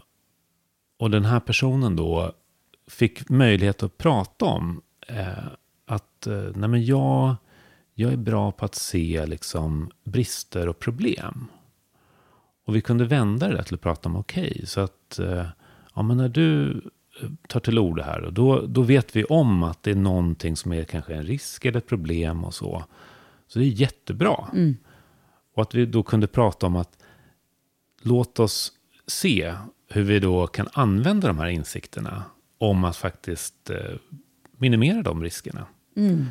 [0.99, 2.33] och den här personen då
[2.91, 5.47] fick möjlighet att prata om eh,
[5.87, 7.37] att eh, nej men jag,
[7.95, 11.47] jag är bra på att se liksom, brister och problem.
[12.67, 15.47] Och vi kunde vända det till att prata om okej, okay, så att eh,
[15.95, 16.83] ja, men när du
[17.49, 18.21] tar till orda här.
[18.21, 21.65] Och då, då vet vi om att det är någonting som är kanske en risk
[21.65, 22.85] eller ett problem och så.
[23.47, 24.49] Så det är jättebra.
[24.53, 24.77] Mm.
[25.55, 26.99] Och att vi då kunde prata om att
[28.03, 28.73] låt oss
[29.07, 29.55] se
[29.89, 32.25] hur vi då kan använda de här insikterna
[32.59, 33.97] om att faktiskt eh,
[34.57, 35.67] minimera de riskerna.
[35.97, 36.27] Mm.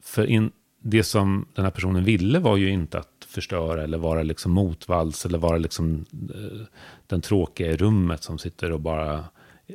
[0.00, 4.22] För in, det som den här personen ville var ju inte att förstöra eller vara
[4.22, 6.66] liksom motvalls eller vara liksom eh,
[7.06, 9.24] den tråkiga i rummet som sitter och bara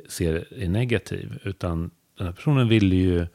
[0.08, 1.38] ser är negativ.
[1.44, 3.26] Utan den här personen ville ju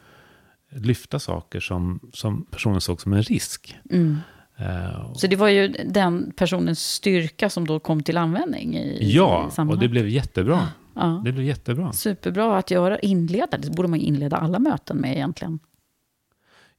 [0.70, 3.78] lyfta saker som, som personen såg som en risk.
[3.90, 4.18] Mm.
[4.60, 9.52] Uh, så det var ju den personens styrka som då kom till användning i Ja,
[9.58, 10.68] i och det blev jättebra.
[10.96, 11.22] Ja.
[11.26, 11.94] Det blev jättebra.
[11.94, 13.58] Superbra att göra, inleda.
[13.58, 15.60] Det borde man inleda alla möten med egentligen.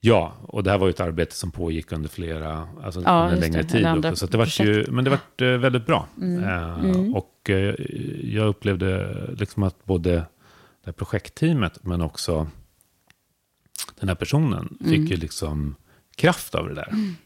[0.07, 3.41] Ja, och det här var ju ett arbete som pågick under flera, alltså ja, under
[3.41, 3.87] längre det, tid.
[3.87, 6.07] Också, så det var ju, men det var eh, väldigt bra.
[6.21, 6.45] Mm.
[6.45, 7.15] Uh, mm.
[7.15, 7.75] Och uh,
[8.35, 10.27] jag upplevde liksom att både det
[10.85, 12.47] här projektteamet, men också
[14.01, 14.93] den här personen, mm.
[14.93, 15.75] fick ju liksom
[16.17, 16.89] kraft av det där.
[16.89, 17.17] Mm.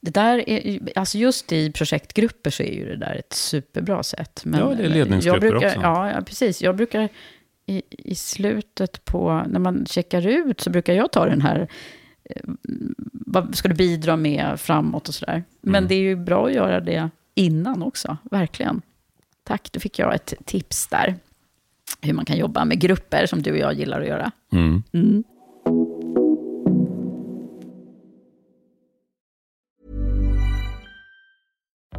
[0.00, 4.42] Det där är, alltså just i projektgrupper så är ju det där ett superbra sätt.
[4.44, 5.80] Men ja, det är ledningsgrupper brukar, också.
[5.82, 6.62] Ja, precis.
[6.62, 7.08] Jag brukar
[7.66, 11.68] i, i slutet på, när man checkar ut, så brukar jag ta den här
[13.12, 15.44] vad ska du bidra med framåt och sådär.
[15.60, 15.88] Men mm.
[15.88, 18.82] det är ju bra att göra det innan också, verkligen.
[19.44, 21.14] Tack, då fick jag ett tips där.
[22.00, 24.30] Hur man kan jobba med grupper som du och jag gillar att göra.
[24.52, 24.82] Mm.
[24.92, 25.24] Mm.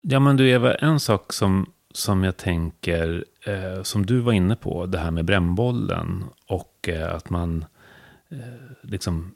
[0.00, 4.56] Ja, men du Eva, en sak som, som jag tänker, eh, som du var inne
[4.56, 7.64] på, det här med brännbollen och eh, att man,
[8.28, 8.38] eh,
[8.82, 9.34] liksom,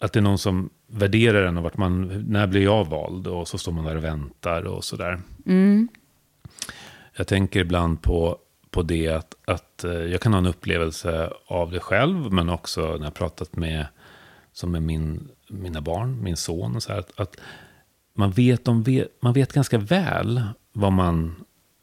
[0.00, 3.26] att det är någon som värderar en och vart man, när blir jag vald?
[3.26, 5.20] Och så står man där och väntar och sådär.
[5.46, 5.88] Mm.
[7.16, 8.38] Jag tänker ibland på,
[8.70, 12.96] på det att, att eh, jag kan ha en upplevelse av det själv, men också
[12.96, 13.86] när jag pratat med,
[14.52, 17.36] som med min, mina barn, min son, och så här, att, att
[18.20, 21.34] man, vet, de vet, man vet ganska väl var man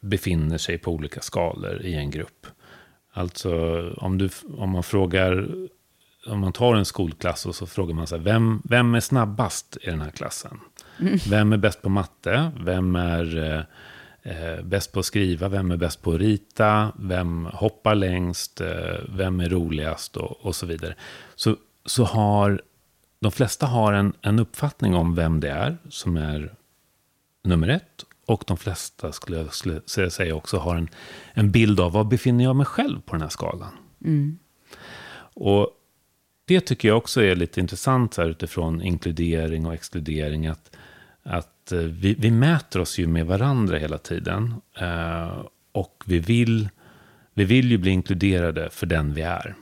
[0.01, 2.47] befinner sig på olika skalor i en grupp.
[3.13, 3.53] Alltså
[3.97, 5.47] om, du, om man frågar,
[6.27, 9.89] om man tar en skolklass och så frågar man sig vem, vem är snabbast i
[9.89, 10.59] den här klassen?
[10.99, 11.17] Mm.
[11.29, 12.51] Vem är bäst på matte?
[12.59, 13.61] Vem är eh,
[14.33, 15.49] eh, bäst på att skriva?
[15.49, 16.91] Vem är bäst på att rita?
[16.99, 18.61] Vem hoppar längst?
[18.61, 20.17] Eh, vem är roligast?
[20.17, 20.95] Och, och så vidare.
[21.35, 22.61] Så, så har
[23.19, 26.53] de flesta har en, en uppfattning om vem det är som är
[27.43, 28.05] nummer ett.
[28.25, 30.89] Och de flesta, skulle jag skulle säga också, har en,
[31.33, 33.71] en bild av var befinner jag mig själv på den här skalan.
[34.05, 34.39] Mm.
[35.33, 35.69] Och
[36.45, 40.47] det tycker jag också är lite intressant här, utifrån inkludering och exkludering.
[40.47, 40.75] Att,
[41.23, 44.53] att eh, vi, vi mäter oss ju med varandra hela tiden.
[44.79, 46.69] Eh, och vi vill,
[47.33, 49.55] vi vill ju bli inkluderade för den vi är.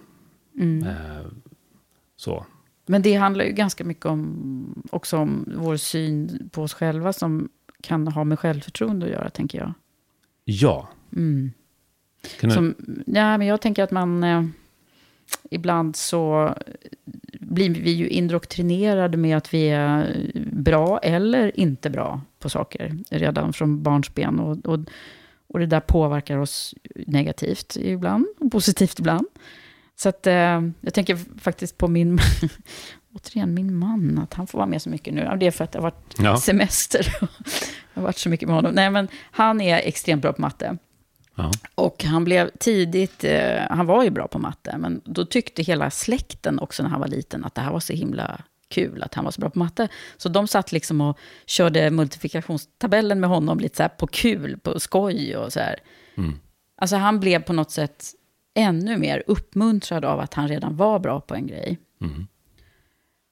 [0.59, 0.87] Mm.
[0.87, 1.25] Eh,
[2.15, 2.45] så.
[2.85, 7.49] Men det handlar ju ganska mycket om, också om vår syn på oss själva som
[7.81, 9.73] kan ha med självförtroende att göra, tänker jag.
[10.43, 10.87] Ja.
[11.15, 11.51] Mm.
[12.41, 14.23] Du- Som, ja, men jag tänker att man...
[14.23, 14.43] Eh,
[15.51, 16.55] ibland så
[17.39, 23.53] blir vi ju indoktrinerade med att vi är bra eller inte bra på saker redan
[23.53, 24.39] från barnsben.
[24.39, 24.79] Och, och,
[25.47, 26.75] och det där påverkar oss
[27.07, 29.25] negativt ibland, och positivt ibland.
[29.95, 32.19] Så att, eh, jag tänker faktiskt på min,
[33.15, 35.37] återigen min man, att han får vara med så mycket nu.
[35.39, 36.37] Det är för att det har varit Ja.
[36.37, 37.15] semester.
[37.19, 37.27] Jag
[37.93, 38.71] har varit så mycket med honom.
[38.71, 40.77] Nej, men han är extremt bra på matte.
[41.35, 41.51] Ja.
[41.75, 45.89] Och han blev tidigt, eh, han var ju bra på matte, men då tyckte hela
[45.91, 49.23] släkten också när han var liten att det här var så himla kul att han
[49.23, 49.87] var så bra på matte.
[50.17, 55.37] Så de satt liksom och körde multiplikationstabellen med honom lite så på kul, på skoj
[55.37, 55.75] och så här.
[56.17, 56.39] Mm.
[56.81, 58.05] Alltså han blev på något sätt
[58.55, 61.79] ännu mer uppmuntrad av att han redan var bra på en grej.
[62.01, 62.27] Mm.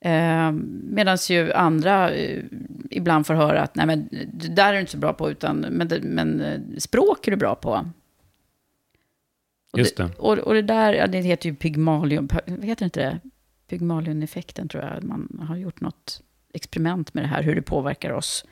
[0.06, 0.52] Eh,
[0.84, 2.44] Medan ju andra eh,
[2.90, 5.60] ibland får höra att nej men det där är du inte så bra på, utan,
[5.60, 7.92] men, det, men eh, språk är du bra på.
[9.74, 10.10] Och Just det.
[10.18, 12.30] Och, och det där, ja, det heter ju Pygmalion,
[12.62, 13.20] heter inte det?
[13.68, 15.04] Pygmalion-effekten tror jag.
[15.04, 16.22] Man har gjort något
[16.54, 18.46] experiment med det här, hur det påverkar oss.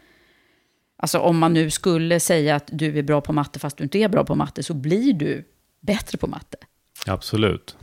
[0.98, 3.98] Alltså om man nu skulle säga att du är bra på matte fast du inte
[3.98, 5.44] är bra på matte, så blir du
[5.82, 6.58] bättre på matte.
[7.08, 7.78] Absolut.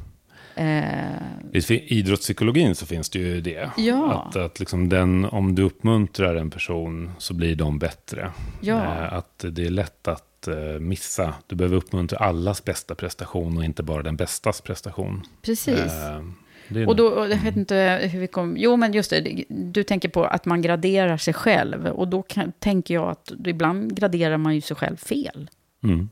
[0.55, 1.22] Eh,
[1.53, 1.62] I
[1.99, 3.70] idrottspsykologin så finns det ju det.
[3.76, 4.22] Ja.
[4.28, 8.32] Att, att liksom den, om du uppmuntrar en person så blir de bättre.
[8.61, 8.74] Ja.
[8.84, 11.34] Eh, Att det är lätt att eh, missa.
[11.46, 15.22] Du behöver uppmuntra allas bästa prestation och inte bara den bästas prestation.
[15.42, 15.78] precis.
[15.78, 18.57] Eh, Och då, och jag vet inte hur vi kom...
[18.59, 21.86] Jo, men just det, du tänker på att man graderar sig själv.
[21.86, 25.51] Och då kan, tänker jag att ibland graderar man ju sig själv fel.
[25.82, 26.09] Mm.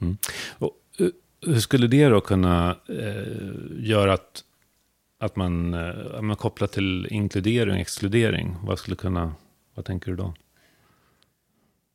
[0.00, 0.16] Mm.
[0.58, 0.70] Och,
[1.46, 3.26] hur skulle det då kunna eh,
[3.78, 4.44] göra att,
[5.18, 8.56] att man, eh, man kopplar till inkludering och exkludering?
[8.62, 9.34] Vad skulle kunna,
[9.74, 10.34] vad tänker du då?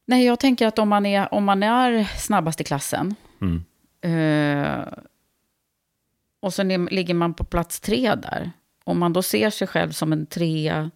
[0.06, 3.64] Nej, jag tänker att om man är, om man är snabbast i klassen Mm.
[4.02, 4.88] eh,
[6.40, 8.52] och så ligger man på plats tre där.
[8.84, 10.92] Om man då ser sig själv som en trea,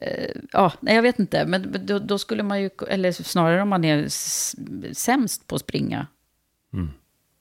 [0.00, 3.68] eh, ja, nej jag vet inte, men då, då skulle man ju, eller snarare om
[3.68, 4.08] man är
[4.94, 6.06] sämst på att springa.
[6.72, 6.88] Mm.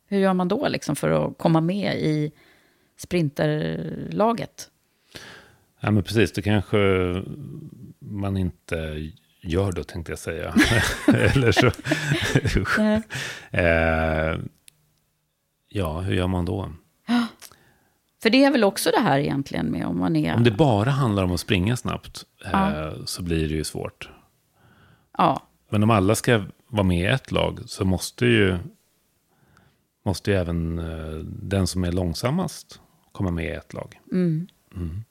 [0.09, 2.31] Hur gör man då liksom för att komma med i
[2.97, 4.69] sprinterlaget?
[5.79, 6.31] Ja, men precis.
[6.31, 6.77] Det kanske
[7.99, 9.09] man inte
[9.41, 10.53] gör då, tänkte jag säga.
[11.07, 11.67] Eller så...
[13.51, 14.39] Eh,
[15.69, 16.71] ja, hur gör man då?
[18.21, 20.35] För det är väl också det här egentligen med om man är...
[20.35, 22.85] Om det bara handlar om att springa snabbt Ja.
[22.87, 24.09] eh, så blir det ju svårt.
[25.17, 28.57] Ja, Men om alla ska vara med i ett lag så måste ju,
[30.05, 32.81] måste ju även eh, den som är långsammast
[33.11, 33.99] komma med i ett lag.
[34.11, 34.47] Mm.
[34.75, 35.03] Mm.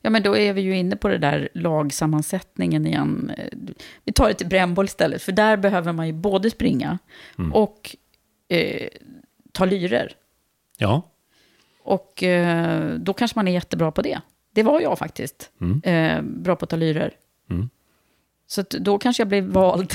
[0.00, 3.32] Ja, men då är vi ju inne på det där lagsammansättningen igen.
[4.04, 6.98] Vi tar det till brännboll istället, för där behöver man ju både springa
[7.38, 7.52] Mm.
[7.52, 7.96] och
[8.48, 8.88] eh,
[9.52, 10.12] ta lyrer.
[10.78, 11.02] Ja,
[11.82, 14.20] Och eh, då kanske man är jättebra på det.
[14.52, 15.50] Det var jag faktiskt.
[15.60, 15.82] Mm.
[15.84, 17.12] Eh, bra på att ta lyrer.
[17.50, 17.68] Mm.
[18.46, 19.92] Så då kanske jag blir vald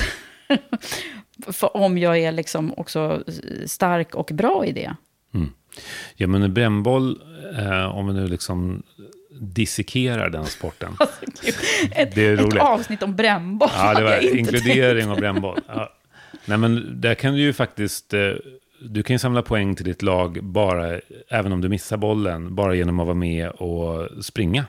[1.47, 3.23] för om jag är liksom också
[3.65, 4.95] stark och bra i det.
[5.33, 5.49] Mm.
[6.15, 7.21] Ja, men en brännboll,
[7.57, 8.83] eh, om vi nu liksom
[9.41, 10.91] dissekerar den sporten.
[11.91, 12.61] Ett, Det är ett roligt.
[12.61, 15.11] avsnitt om brännboll Ja, det var inkludering tänkt.
[15.15, 15.59] och brännboll.
[15.67, 15.89] Ja.
[16.45, 18.13] Nej, men där kan du ju faktiskt...
[18.13, 18.31] eh,
[18.81, 22.75] Du kan ju samla poäng till ditt lag bara, även om du missar bollen, bara
[22.75, 24.65] genom att vara med och springa.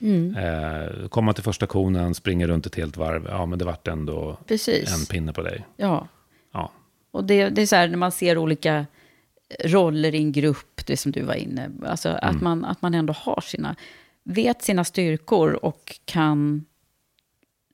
[0.00, 0.36] Mm.
[0.36, 3.26] Eh, komma till första konen, springa runt ett helt varv.
[3.28, 5.00] Ja, men det vart ändå Precis.
[5.00, 5.66] en pinne på dig.
[5.76, 6.08] Ja.
[6.52, 6.72] Ja.
[7.10, 8.86] Och det, det är så här när man ser olika
[9.64, 12.44] roller i en grupp, det som du var inne alltså att, Mm.
[12.44, 13.76] man, att man ändå har sina,
[14.24, 16.64] vet sina styrkor och kan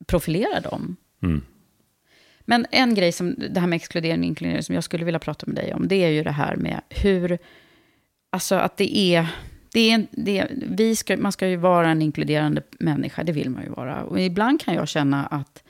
[0.06, 0.96] profilera dem.
[1.22, 1.42] Mm.
[2.40, 5.46] Men en grej, som det här med exkludering och inkludering, som jag skulle vilja prata
[5.46, 7.38] med dig om, det är ju det här med hur,
[8.30, 9.26] alltså att det är,
[9.76, 13.62] det är, det vi ska, man ska ju vara en inkluderande människa, det vill man
[13.62, 14.04] ju vara.
[14.04, 15.62] Och ibland kan jag känna att,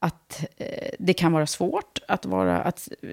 [0.00, 3.10] att eh, det kan vara svårt att vara, att eh,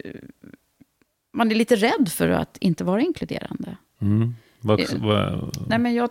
[1.34, 3.78] man är lite rädd för att inte vara inkluderande.
[4.02, 4.36] Mm.
[4.60, 6.10] Vad, Eh, vad, Nej, men jag,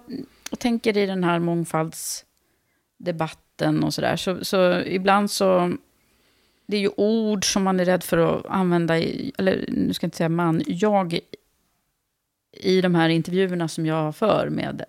[0.51, 5.73] jag tänker i den här mångfaldsdebatten och sådär, så, så ibland så...
[6.67, 10.05] Det är ju ord som man är rädd för att använda, i, eller nu ska
[10.05, 11.21] jag inte säga man, jag
[12.53, 14.85] i de här intervjuerna som jag för med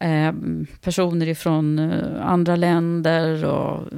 [0.00, 0.32] eh,
[0.80, 3.88] personer ifrån eh, andra länder och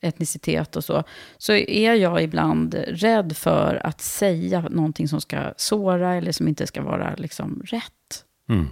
[0.00, 1.04] etnicitet och så,
[1.38, 6.66] så är jag ibland rädd för att säga någonting som ska såra eller som inte
[6.66, 8.24] ska vara liksom rätt.
[8.48, 8.66] mm.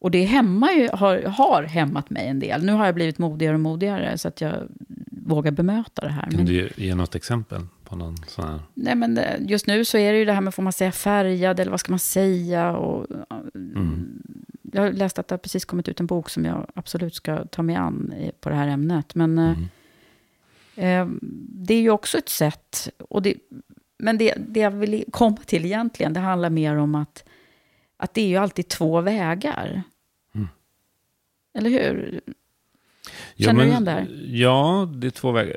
[0.00, 2.64] Och det ju, har, har hämmat mig en del.
[2.64, 4.54] Nu har jag blivit modigare och modigare så att jag
[5.10, 6.22] vågar bemöta det här.
[6.22, 8.60] Kan Men, du ge något exempel på någon sån här?
[8.74, 10.92] nej, men eh, just nu så är det ju det här med, får man säga
[10.92, 12.72] färgad eller vad ska man säga?
[12.76, 13.06] Och,
[13.54, 14.22] Mm.
[14.72, 17.44] jag har läst att det har precis kommit ut en bok som jag absolut ska
[17.44, 19.14] ta mig an på det här ämnet.
[19.14, 19.56] Men eh,
[20.76, 21.12] Mm.
[21.12, 21.16] eh,
[21.48, 23.34] det är ju också ett sätt, och det,
[23.98, 27.24] men det, det jag vill komma till egentligen, det handlar mer om att,
[27.96, 29.82] att det är ju alltid två vägar.
[30.34, 30.48] Mm.
[31.58, 32.20] Eller hur?
[33.36, 34.06] Ja, Känner du men- igen det här?
[34.26, 35.56] Ja, det är två vägar.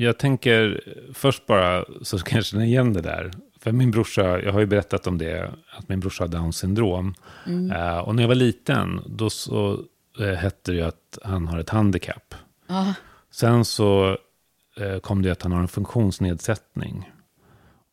[0.00, 0.80] Jag tänker
[1.14, 3.30] först bara så kan jag känna igen det där.
[3.60, 7.14] För min brorsa, jag har ju berättat om det, att min brorsa har Downs syndrom.
[7.46, 7.70] Mm.
[7.70, 9.80] Eh, och när jag var liten, då så
[10.20, 12.34] eh, hette det ju att han har ett handikapp.
[12.66, 12.94] Ja.
[13.30, 14.18] Sen så
[14.76, 17.10] eh, kom det att han har en funktionsnedsättning.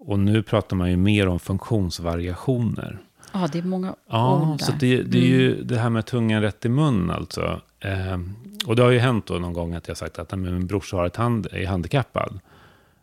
[0.06, 2.98] Och nu pratar man ju mer om funktionsvariationer.
[3.34, 4.80] Ja, det är många Ja, ord så där.
[4.80, 5.40] det, det är Mm.
[5.40, 7.62] ju det här med tungan rätt i mun alltså.
[7.80, 8.20] Eh,
[8.66, 10.68] och det har ju hänt då någon gång att jag sagt att "Nej, men min
[10.68, 12.40] brorsa har ett hand, är handikappad.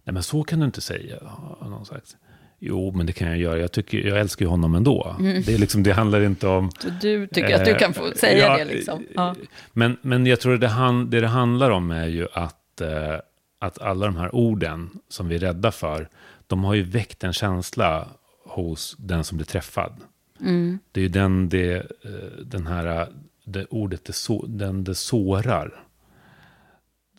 [0.05, 1.17] Nej, men så kan du inte säga,
[1.61, 2.17] har någon sagt.
[2.59, 3.59] Jo, men det kan jag göra.
[3.59, 5.17] Jag, tycker, jag älskar ju honom ändå.
[5.21, 5.43] Mm.
[5.47, 6.71] Det, är liksom, det handlar inte om...
[6.79, 9.07] Så du tycker att du kan få säga ja, det liksom?
[9.15, 9.35] Ja.
[9.73, 13.15] Men, men jag tror att det, han, det det handlar om är ju att, eh,
[13.61, 16.09] att alla de här orden som vi är rädda för,
[16.53, 18.09] de har ju väckt en känsla
[18.45, 19.93] hos den som blir träffad.
[20.41, 20.79] Mm.
[20.93, 21.75] Det är ju den, det,
[22.05, 23.09] eh, den här,
[23.45, 25.85] det ordet, det, så, den det sårar.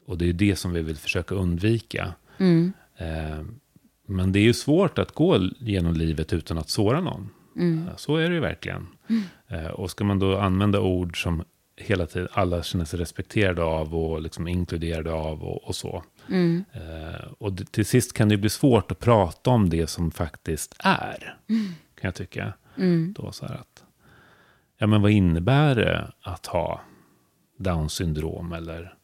[0.06, 2.14] Och det är det som vi vill försöka undvika.
[2.38, 2.74] Mm.
[2.98, 3.42] Eh,
[4.08, 7.30] men det är ju svårt att gå genom livet utan att såra någon.
[7.56, 7.88] Mm.
[7.88, 8.88] Eh, Så är det ju verkligen.
[9.10, 9.24] Mm.
[9.48, 11.44] Eh, Och ska man då använda ord som
[11.78, 16.04] hela tiden alla känner sig respekterade av och liksom inkluderade av och, och så.
[16.30, 16.64] Mm.
[16.74, 21.38] Eh, och till sist kan det bli svårt att prata om det som faktiskt är.
[21.50, 21.66] Mm.
[21.68, 22.54] Kan jag tycka.
[22.78, 23.14] Mm.
[23.20, 23.84] Då så att,
[24.78, 26.82] ja men vad innebär det att ha
[27.58, 28.96] Downs syndrom eller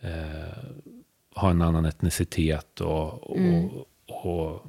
[0.00, 0.64] eh,
[1.34, 3.68] ha en annan etnicitet och, och, Mm.
[4.06, 4.66] och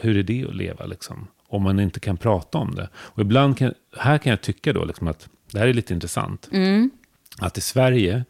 [0.00, 1.28] hur är det att leva liksom?
[1.46, 2.88] Om man inte kan prata om det.
[2.94, 6.48] Och ibland kan, här kan jag tycka då liksom att det här är lite intressant.
[6.52, 6.90] Mm.
[7.38, 8.24] Att i Sverige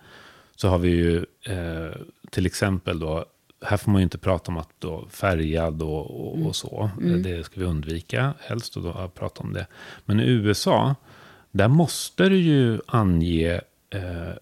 [0.56, 1.96] så har vi ju eh,
[2.30, 3.24] till exempel då,
[3.62, 6.90] här får man ju inte prata om att då färgad och, och, och så.
[7.00, 7.22] Mm.
[7.22, 9.66] Det ska vi undvika helst och då prata om det.
[10.04, 10.94] Men i USA,
[11.50, 14.32] där måste du ju ange eh,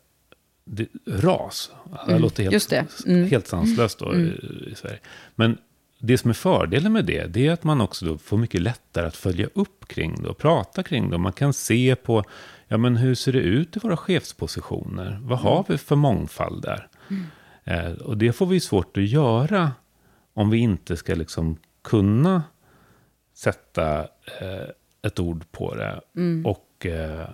[0.65, 1.71] det, ras.
[2.07, 2.87] Det Mm, låter helt, just det.
[3.07, 3.31] Mm.
[3.31, 4.27] helt sanslöst då Mm.
[4.27, 4.99] i, i Sverige.
[5.35, 5.59] Men
[5.99, 9.17] det som är fördelen med det, det är att man också får mycket lättare att
[9.17, 11.19] följa upp kring det och prata kring det.
[11.19, 12.25] Man kan se på,
[12.69, 15.19] ja men hur ser det ut i våra chefspositioner?
[15.23, 16.89] Vad har vi för mångfald där?
[17.65, 19.73] Eh, och det får vi svårt att göra
[20.35, 22.43] om vi inte ska liksom kunna
[23.35, 24.01] sätta
[24.41, 24.69] eh,
[25.03, 26.01] ett ord på det.
[26.17, 26.47] Mm.
[26.47, 27.29] Och eh,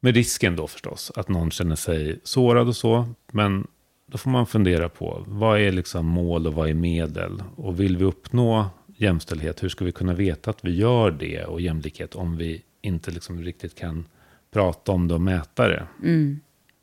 [0.00, 3.08] med risken då förstås att någon känner sig sårad och så.
[3.32, 3.66] Men
[4.06, 7.42] då får man fundera på vad är liksom mål och vad är medel?
[7.56, 11.60] Och vill vi uppnå jämställdhet, hur ska vi kunna veta att vi gör det och
[11.60, 14.06] jämlikhet om vi inte liksom riktigt kan
[14.50, 15.86] prata om det och mäta det?
[16.02, 16.40] Mm.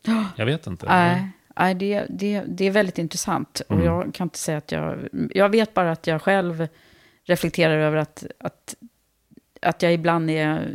[0.36, 0.86] Jag vet inte.
[0.86, 1.28] Nej,
[1.60, 3.62] nej det, det, det är väldigt intressant.
[3.70, 3.86] Och Mm.
[3.86, 5.08] jag kan inte säga att jag...
[5.36, 6.68] Jag vet bara att jag själv
[7.24, 8.76] reflekterar över att, att,
[9.62, 10.68] att jag ibland är,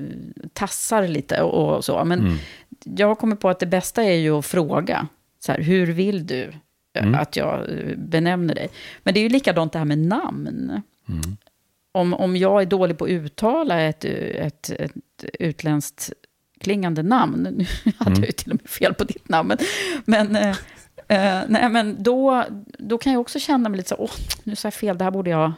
[0.52, 2.04] tassar lite och, och så.
[2.04, 2.36] Men Mm.
[2.84, 5.08] jag har kommit på att det bästa är ju att fråga.
[5.38, 7.14] Så här, hur vill du eh, Mm.
[7.14, 8.68] att jag eh, benämner dig?
[9.02, 10.82] Men det är ju likadant det här med namn.
[11.08, 11.36] Mm.
[11.92, 14.92] Om, om jag är dålig på att uttala ett, ett, ett
[15.38, 16.12] utländskt
[16.60, 17.66] klingande namn, nu
[17.98, 18.20] hade Mm.
[18.20, 19.58] jag ju till och med fel på ditt namn, men,
[20.04, 20.56] men, eh,
[21.38, 22.44] eh, nej, men då,
[22.78, 24.10] då kan jag också känna mig lite så, åh,
[24.44, 25.52] nu sa jag fel, det här borde jag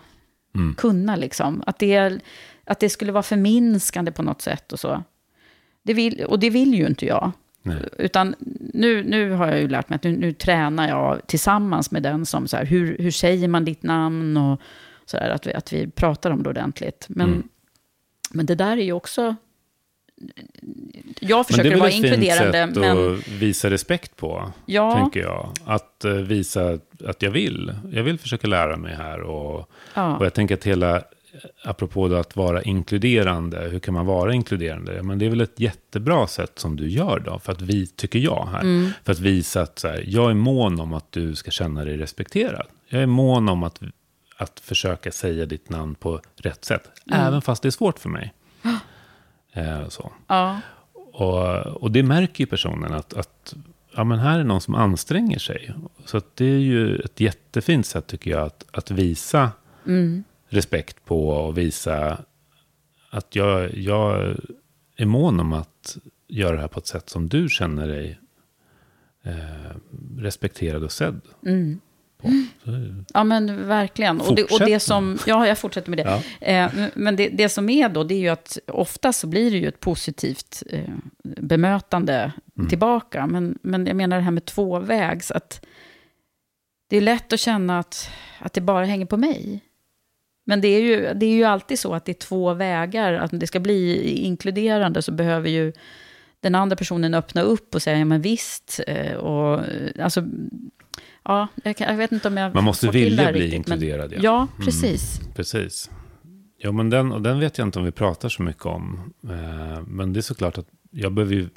[0.55, 0.75] Mm.
[0.75, 1.63] kunna liksom.
[1.67, 2.19] Att det,
[2.65, 5.03] att det skulle vara förminskande på något sätt och så.
[5.83, 7.33] Det vill, och det vill ju inte jag.
[7.63, 7.89] Nej.
[7.99, 8.35] Utan
[8.75, 12.27] nu, nu har jag ju lärt mig att nu, nu tränar jag tillsammans med den
[12.27, 14.61] som så här, hur, hur säger man ditt namn och
[15.07, 17.07] så där, att vi, att vi pratar om det ordentligt.
[17.09, 17.49] Men, Mm.
[18.31, 19.37] men det där är ju också...
[21.21, 23.15] Jag Men försöker det är vara väl ett fint inkluderande, sätt men...
[23.15, 24.95] att visa respekt på, Ja.
[24.95, 25.53] tänker jag.
[25.65, 27.75] Att eh, visa att jag vill.
[27.93, 29.21] Jag vill försöka lära mig här.
[29.21, 30.17] Och, Ja.
[30.17, 31.03] och jag tänker att hela,
[31.65, 35.03] apropå att vara inkluderande, hur kan man vara inkluderande?
[35.03, 38.19] Men det är väl ett jättebra sätt som du gör då, för att vi, tycker
[38.19, 38.61] jag här.
[38.61, 38.91] Mm.
[39.05, 41.97] För att visa att så här, jag är mån om att du ska känna dig
[41.97, 42.67] respekterad.
[42.89, 43.81] Jag är mån om att,
[44.37, 46.91] att försöka säga ditt namn på rätt sätt.
[47.11, 47.27] Mm.
[47.27, 48.33] Även fast det är svårt för mig.
[49.59, 50.13] Eh, så.
[50.27, 50.61] Ja.
[50.95, 53.55] Och, och det märker ju personen att, att
[53.97, 55.75] ja, men här är någon som anstränger sig.
[56.05, 59.51] Så det är ju ett jättefint sätt tycker jag att, att visa
[59.87, 60.25] Mm.
[60.49, 62.19] respekt på och visa
[63.11, 64.37] att jag, jag
[64.97, 65.99] är mån om att
[66.29, 68.19] göra det här på ett sätt som du känner dig
[69.23, 69.77] eh,
[70.19, 71.21] respekterad och sedd.
[71.47, 71.81] Mm.
[72.23, 72.29] På.
[72.65, 72.71] Så,
[73.15, 74.21] Ja, men verkligen.
[74.21, 76.23] Och det, och det som, ja, jag fortsätter med det.
[76.41, 76.47] Ja.
[76.47, 79.57] Eh, men- det, det som är då, det är ju att ofta så blir det
[79.59, 82.69] ju ett positivt eh, bemötande Mm.
[82.69, 83.27] tillbaka.
[83.27, 85.65] Men, men jag menar det här med tvåvägs, att
[86.91, 89.61] det är lätt att känna att, att det bara hänger på mig.
[90.47, 93.13] Men det är, ju, det är ju alltid så att det är två vägar.
[93.13, 95.73] Att det ska bli inkluderande så behöver ju
[96.41, 98.81] den andra personen öppna upp och säga, ja men visst.
[98.87, 99.61] eh, Och,
[100.03, 100.25] alltså,
[101.25, 104.15] ja, jag, kan, jag vet inte om jag Man måste vilja bli riktigt, men- inkluderad.
[104.21, 105.21] Ja, Mm, precis.
[105.35, 105.91] precis.
[106.59, 109.13] Ja, men den, och den vet jag inte om vi pratar så mycket om.
[109.25, 111.49] Eh, men det är såklart att jag behöver ju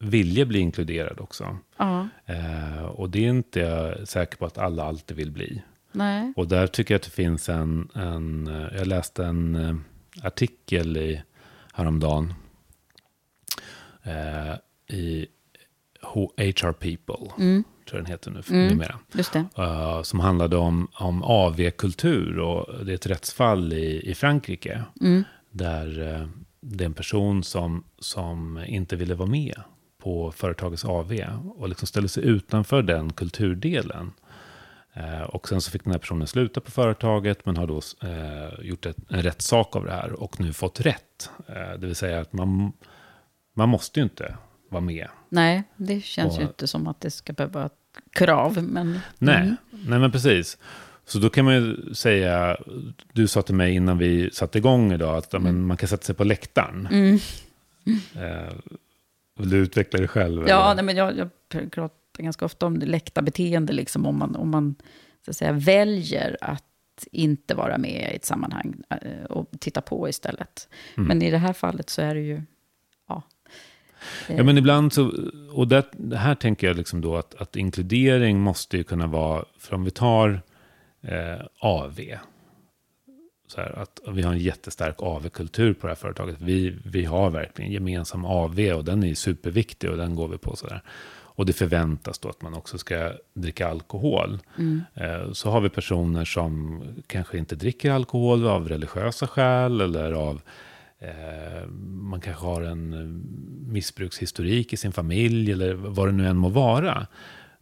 [0.00, 1.58] vilja bli inkluderad också.
[1.76, 2.08] Ja.
[2.26, 5.62] Eh, och det är inte jag säker på att alla alltid vill bli.
[5.92, 6.32] Nej.
[6.36, 9.76] Och där tycker jag att det finns en, en eh, jag läste en eh,
[10.26, 11.22] artikel i,
[11.72, 12.34] häromdagen
[14.02, 14.54] eh,
[14.96, 15.26] i
[16.02, 17.64] HR People, Mm.
[17.86, 18.68] Tror jag den heter nu Mm.
[18.68, 18.98] numera.
[19.12, 19.44] Just det.
[19.58, 24.82] Eh, som handlade om, om AV-kultur och det är ett rättsfall i, i Frankrike.
[25.00, 25.24] Mm.
[25.50, 26.28] Där eh,
[26.60, 29.60] det är en person som, som inte ville vara med
[30.02, 31.20] på företagets AV
[31.56, 34.12] och liksom ställde sig utanför den kulturdelen.
[34.94, 38.66] Eh, och sen så fick den här personen sluta på företaget men har då eh,
[38.66, 41.30] gjort ett, en rättssak av det här och nu fått rätt.
[41.48, 42.72] Eh, det vill säga att man,
[43.54, 44.36] man måste ju inte
[44.68, 45.08] vara med.
[45.28, 48.62] Nej, det känns Och- ju inte som att det ska behöva vara ett krav.
[48.62, 49.56] Men, Nej, Mm.
[49.70, 50.58] nej men precis.
[51.06, 52.56] Så då kan man ju säga,
[53.12, 56.14] du sa till mig innan vi satte igång idag att men man kan sätta sig
[56.14, 56.88] på läktaren.
[56.92, 57.18] Mm.
[58.14, 58.52] Eh,
[59.38, 60.44] vill du utveckla det själv?
[60.48, 60.74] Ja, eller?
[60.74, 61.28] nej, men jag, jag
[61.70, 64.74] pratar ganska ofta om det läckta beteende, liksom, om man, om man
[65.24, 66.62] så att säga, väljer att
[67.12, 70.68] inte vara med i ett sammanhang eh, och titta på istället.
[70.96, 71.08] Mm.
[71.08, 72.42] Men i det här fallet så är det ju.
[74.28, 75.12] Ja, men ibland så,
[75.52, 75.84] och det,
[76.16, 79.90] här tänker jag liksom då att, att inkludering måste ju kunna vara, för om vi
[79.90, 80.40] tar
[81.02, 82.00] eh, AV,
[83.48, 86.36] så här, att vi har en jättestark AV-kultur på det här företaget.
[86.38, 90.56] Vi, vi har verkligen gemensam AV och den är superviktig och den går vi på
[90.56, 90.82] sådär.
[91.36, 94.38] Och det förväntas då att man också ska dricka alkohol.
[94.58, 94.82] Mm.
[94.94, 100.40] Eh, Så har vi personer som kanske inte dricker alkohol av religiösa skäl eller av
[101.80, 103.06] man kanske har en eh,
[103.72, 107.06] missbrukshistorik i sin familj eller vad det nu än må vara.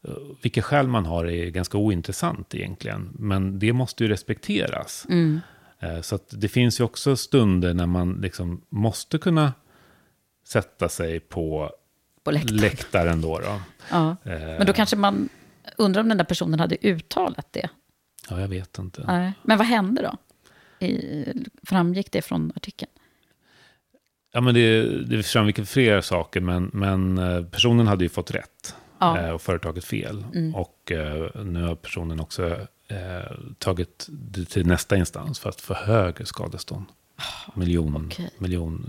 [0.05, 0.11] Eh,
[0.43, 3.11] Vilka skäl man har är ganska ointressant egentligen.
[3.19, 5.07] Men det måste ju respekteras.
[5.09, 5.41] Mm.
[5.81, 9.53] Eh, Så det finns ju också stunder när man liksom måste kunna
[10.47, 11.71] sätta sig på,
[12.25, 12.57] På läktaren.
[12.57, 13.21] läktaren.
[13.21, 13.61] Då, då.
[13.91, 14.17] Ja.
[14.25, 15.29] Eh, Men då kanske man
[15.79, 17.69] undrar om den där personen hade uttalat det.
[18.31, 19.33] Ja, jag vet inte.
[19.43, 20.17] Men vad hände då?
[20.87, 21.25] I,
[21.63, 22.91] framgick det från artikeln?
[24.35, 28.75] Ja, men det, det framgick flera saker, men, men eh, personen hade ju fått rätt.
[28.99, 29.19] Ja.
[29.21, 30.25] eh, Och företaget fel.
[30.35, 30.55] Mm.
[30.55, 32.47] Och eh, nu har personen också
[32.89, 36.85] eh, tagit det till nästa instans för att få högre skadestånd.
[37.55, 38.31] Miljon, Ah, okej.
[38.39, 38.87] miljon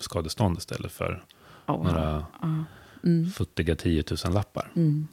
[0.00, 1.24] skadestånd istället för
[1.66, 2.64] Ja, några ja.
[3.04, 3.30] Mm.
[3.30, 4.72] futtiga 10 000 lappar.
[4.76, 5.08] Mm.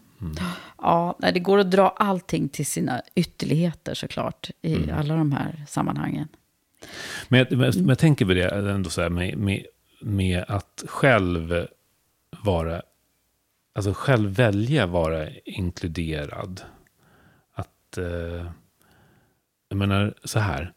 [0.82, 4.98] Ja, nej, det går att dra allting till sina ytterligheter såklart i Mm.
[5.00, 6.28] alla de här sammanhangen.
[7.28, 9.66] Men jag, men, men jag tänker på det ändå så här med, med,
[10.02, 11.68] med att själv
[12.44, 12.82] vara,
[13.76, 16.62] alltså själv välja vara inkluderad.
[17.54, 18.52] Att, eh,
[19.70, 20.74] jag menar så här,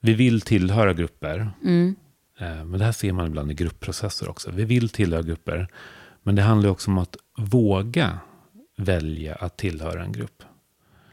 [0.00, 1.50] vi vill tillhöra grupper.
[1.64, 1.96] Mm.
[2.38, 4.50] Eh, men det här ser man ibland i gruppprocesser också.
[4.50, 5.68] Vi vill tillhöra grupper.
[6.22, 8.18] Men det handlar också om att våga
[8.76, 10.42] välja att tillhöra en grupp.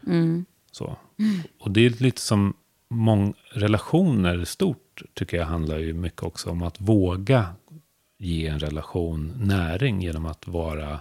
[0.07, 0.45] Mm.
[0.71, 0.97] Så.
[1.59, 2.53] Och det är lite som
[2.93, 7.45] många relationer stort, tycker jag handlar ju mycket också om att våga
[8.17, 10.99] ge en relation näring genom att vara,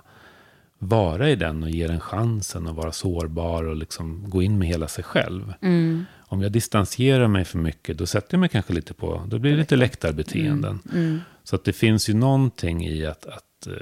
[0.79, 4.69] vara i den och ge den chansen att vara sårbar och liksom gå in med
[4.69, 5.55] hela sig själv.
[5.61, 6.05] Mm.
[6.19, 9.53] Om jag distanserar mig för mycket, då sätter jag mig kanske lite på, då blir
[9.53, 10.79] det lite läktarbeteenden.
[10.93, 11.21] Mm.
[11.45, 13.73] Så att det finns ju någonting i att, att eh,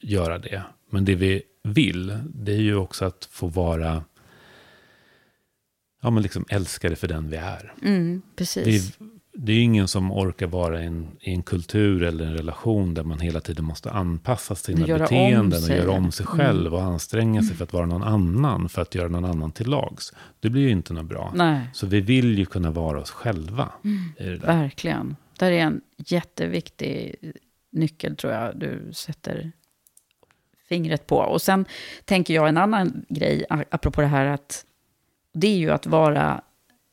[0.00, 0.62] göra det.
[0.90, 4.04] Men det vi vill, det är ju också att få vara,
[6.00, 7.74] ja men liksom älskade för den vi är.
[7.82, 8.66] Mm, precis.
[8.66, 12.94] Vi, det är ingen som orkar vara i en, i en kultur eller en relation
[12.94, 16.38] där man hela tiden måste anpassa sina Göra beteenden och göra om sig Mm.
[16.38, 19.66] själv och anstränga sig för att vara någon annan, för att göra någon annan till
[19.66, 20.12] lags.
[20.40, 21.32] Det blir ju inte något bra.
[21.34, 21.60] Nej.
[21.74, 23.72] Så vi vill ju kunna vara oss själva.
[24.18, 24.46] det där.
[24.46, 25.16] Verkligen.
[25.38, 27.14] Där är en jätteviktig
[27.72, 29.52] nyckel tror jag du sätter
[30.68, 31.16] fingret på.
[31.16, 31.64] Och sen
[32.04, 34.64] tänker jag en annan grej, apropå det här att
[35.34, 36.40] det är ju att vara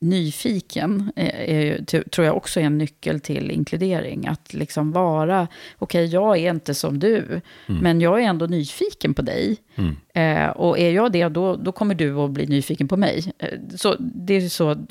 [0.00, 4.26] nyfiken, eh, ju, tror jag också är en nyckel till inkludering.
[4.26, 7.82] Att liksom vara, okej jag är inte som du, Mm.
[7.82, 9.56] men jag är ändå nyfiken på dig.
[9.74, 9.96] Mm.
[10.14, 13.32] Eh, och är jag det, då, då kommer du att bli nyfiken på mig.
[13.38, 14.86] Eh, så, det är så,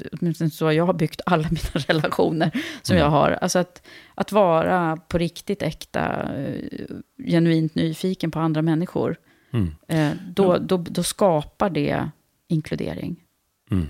[0.51, 3.05] så jag har byggt alla mina relationer som Mm.
[3.05, 3.31] jag har.
[3.31, 6.95] Alltså att, att vara på riktigt äkta, eh,
[7.27, 9.15] genuint nyfiken på andra människor.
[9.53, 9.75] Mm.
[9.87, 12.09] Eh, då, då, då skapar det
[12.49, 13.15] inkludering.
[13.71, 13.87] Mm.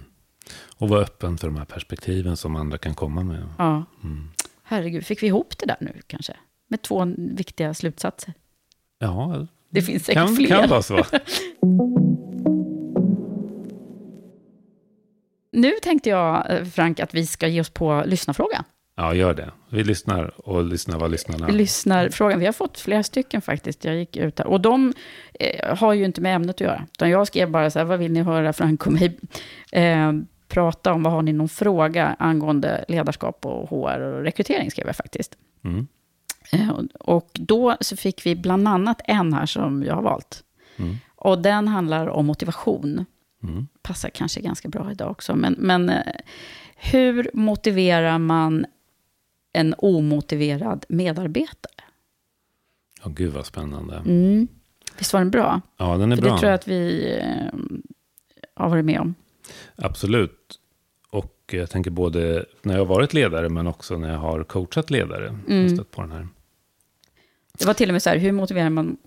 [0.78, 3.50] Och vara öppen för de här perspektiven som andra kan komma med.
[3.58, 3.86] Ja.
[4.04, 4.30] Mm.
[4.64, 6.34] Herregud, fick vi ihop det där nu kanske?
[6.68, 8.34] Med två viktiga slutsatser.
[9.00, 10.48] Ja, Det finns säkert kan, fler.
[10.48, 11.04] kan vara så.
[15.52, 18.64] Nu tänkte jag, eh, Frank, att vi ska ge oss på lyssnarfrågan.
[19.00, 19.52] Ja, gör det.
[19.70, 21.48] Vi lyssnar och lyssnar vad lyssnarna...
[21.48, 22.40] lyssnar frågan.
[22.40, 23.86] Vi har fått flera stycken faktiskt.
[23.86, 24.48] Jag gick ut här.
[24.48, 24.94] Och de
[25.34, 26.88] eh, har ju inte med ämnet att göra.
[26.94, 29.20] Utan jag skrev bara så här, vad vill ni höra Franco mig
[29.72, 30.14] eh,
[30.48, 31.04] prata om?
[31.04, 35.38] Vad har ni någon fråga angående ledarskap och HR och rekrytering, skrev jag faktiskt.
[35.64, 35.88] Mm.
[36.52, 40.44] Eh, och då så fick vi bland annat en här som jag har valt.
[40.78, 40.96] Mm.
[41.16, 43.06] Och den handlar om motivation.
[43.44, 43.68] Mm.
[43.82, 45.36] Passar kanske ganska bra idag också.
[45.36, 46.02] Men, men eh,
[46.76, 48.66] hur motiverar man
[49.58, 51.84] en omotiverad medarbetare?
[53.04, 53.96] Ja, gud vad spännande.
[53.96, 54.48] Mm.
[54.98, 55.62] Visst var den bra?
[55.78, 56.34] Ja, den är För bra.
[56.34, 57.60] det tror jag att vi eh,
[58.56, 59.16] har varit med om.
[59.76, 60.60] Absolut.
[61.10, 64.90] Och jag tänker både när jag har varit ledare, men också när jag har coachat
[64.90, 65.40] ledare.
[65.48, 65.86] Mm.
[65.92, 66.28] På den här.
[67.58, 68.98] Det var till och med så här, hur motiverar man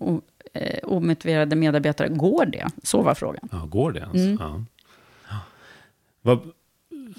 [0.53, 2.07] eh, omotiverade medarbetare?
[2.07, 2.67] Går det?
[2.83, 3.49] Så var frågan.
[3.51, 4.15] Ja, går det ens?
[4.15, 4.37] Mm.
[4.39, 4.63] Ja.
[6.21, 6.51] Vad,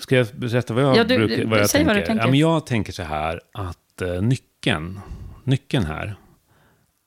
[0.03, 1.94] ska jag berätta vad jag, Ja, du- brukar, vad jag tänker?
[1.94, 2.24] vad tänker.
[2.24, 5.00] Ja, men jag tänker så här att eh, nyckeln,
[5.44, 6.16] nyckeln här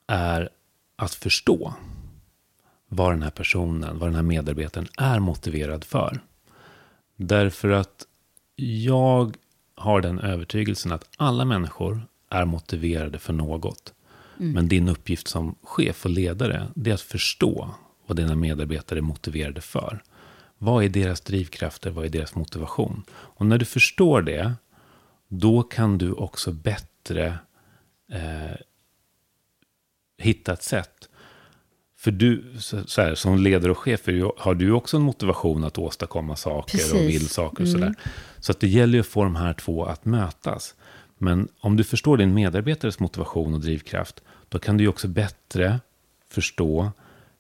[0.08, 0.50] är
[0.96, 1.74] att förstå
[2.88, 6.20] vad den här personen, vad den här medarbetaren är motiverad för.
[7.16, 8.06] Därför att
[8.56, 9.36] jag
[9.76, 13.94] har den övertygelsen att alla människor är motiverade för något.
[14.40, 14.52] Mm.
[14.52, 17.70] Men din uppgift som chef och ledare, det är att förstå
[18.08, 20.04] vad dina medarbetare är motiverade för.
[20.58, 21.90] Vad är deras drivkrafter?
[21.90, 23.04] Vad är deras motivation?
[23.12, 24.54] Och när du förstår det,
[25.28, 27.38] då kan du också bättre
[28.12, 28.56] eh,
[30.18, 31.10] hitta ett sätt.
[31.98, 32.44] För du,
[32.86, 34.02] så här, som ledare och chef,
[34.38, 36.94] har du också en motivation att åstadkomma saker och Precis.
[36.94, 37.72] vill saker och Mm.
[37.80, 37.96] sådär.
[38.40, 40.76] Så att det gäller ju att få de här två att mötas.
[41.18, 45.80] Men om du förstår din medarbetares motivation och drivkraft, då kan du också bättre
[46.30, 46.92] förstå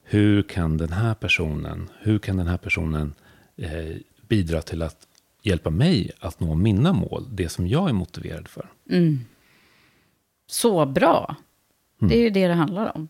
[0.08, 3.14] hur kan den här personen, hur kan den här personen
[3.56, 3.96] eh,
[4.28, 5.08] bidra till att
[5.42, 8.70] hjälpa mig att nå mina mål, det som jag är motiverad för.
[8.90, 9.20] Mm.
[10.48, 11.36] Så bra.
[12.02, 12.10] Mm.
[12.10, 13.08] Det är ju det det handlar om.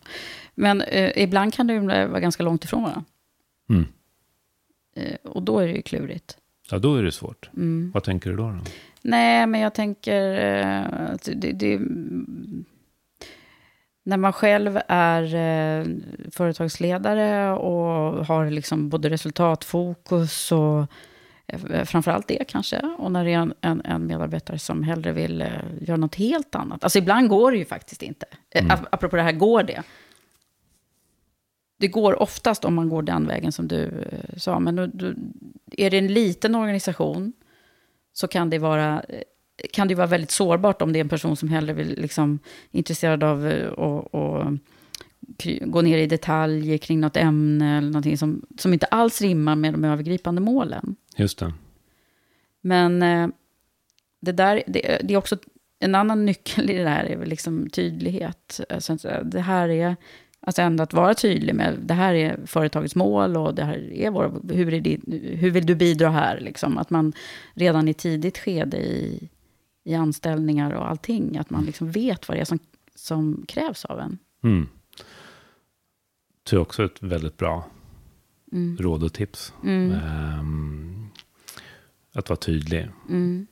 [0.56, 3.04] Men eh, ibland kan det vara ganska långt ifrån varandra.
[3.70, 3.86] Mm.
[4.96, 6.38] Eh, och då är det ju klurigt.
[6.70, 7.50] Ja, då är det svårt.
[7.54, 7.91] Mm.
[7.93, 8.43] Vad tänker du då?
[8.43, 8.60] då?
[9.02, 12.66] Nej, men jag tänker eh, det, det, mm,
[14.08, 15.86] när man själv är eh,
[16.32, 20.86] företagsledare och har liksom både resultatfokus och
[21.47, 22.80] eh, framförallt det kanske.
[22.97, 25.47] Och när det är en, en, en medarbetare som hellre vill eh,
[25.82, 26.84] göra något helt annat.
[26.84, 28.26] Alltså ibland går det ju faktiskt inte.
[28.49, 29.84] Eh, ap- Apropå det här, går det?
[31.80, 34.60] Det går oftast om man går den vägen som du eh, sa.
[34.60, 35.14] Men då, då,
[35.72, 37.34] är det en liten organisation
[38.14, 39.22] så kan det vara eh,
[39.74, 42.39] kan det vara väldigt sårbart om det är en person som hellre vill liksom
[42.72, 44.60] intresserad av eh, att
[45.38, 49.56] kry- gå ner i detaljer kring något ämne eller någonting som, som inte alls rimmar
[49.56, 50.95] med de övergripande målen.
[51.18, 51.53] Just det.
[52.62, 53.28] Men eh,
[54.22, 55.38] det där, det, det är också
[55.80, 58.62] en annan nyckel i det här är väl liksom tydlighet.
[58.70, 59.95] Alltså, det här är,
[60.39, 64.10] alltså ändå att vara tydlig med, det här är företagets mål och det här är
[64.10, 64.99] vår, hur, är det,
[65.36, 66.39] hur vill du bidra här?
[66.39, 67.14] Liksom, att man
[67.53, 69.30] redan i tidigt skede i,
[69.86, 72.60] i anställningar och allting, att man liksom vet vad det är som,
[72.96, 74.18] som krävs av en.
[74.44, 74.68] Mm.
[76.50, 77.66] Det är också ett väldigt bra
[78.52, 78.78] Mm.
[78.78, 79.54] råd och tips.
[79.64, 79.92] Mm.
[79.92, 81.08] Ehm,
[82.14, 82.88] att vara tydlig.
[83.10, 83.48] Mm.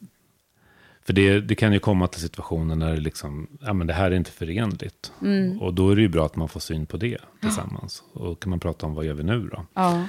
[1.05, 4.11] För det, det kan ju komma till situationer när det liksom, ja men det här
[4.11, 5.11] är inte förenligt.
[5.21, 5.61] Mm.
[5.61, 8.03] Och då är det ju bra att man får syn på det tillsammans.
[8.13, 9.65] Och kan man prata om vad gör vi nu då?
[9.73, 10.07] Ja.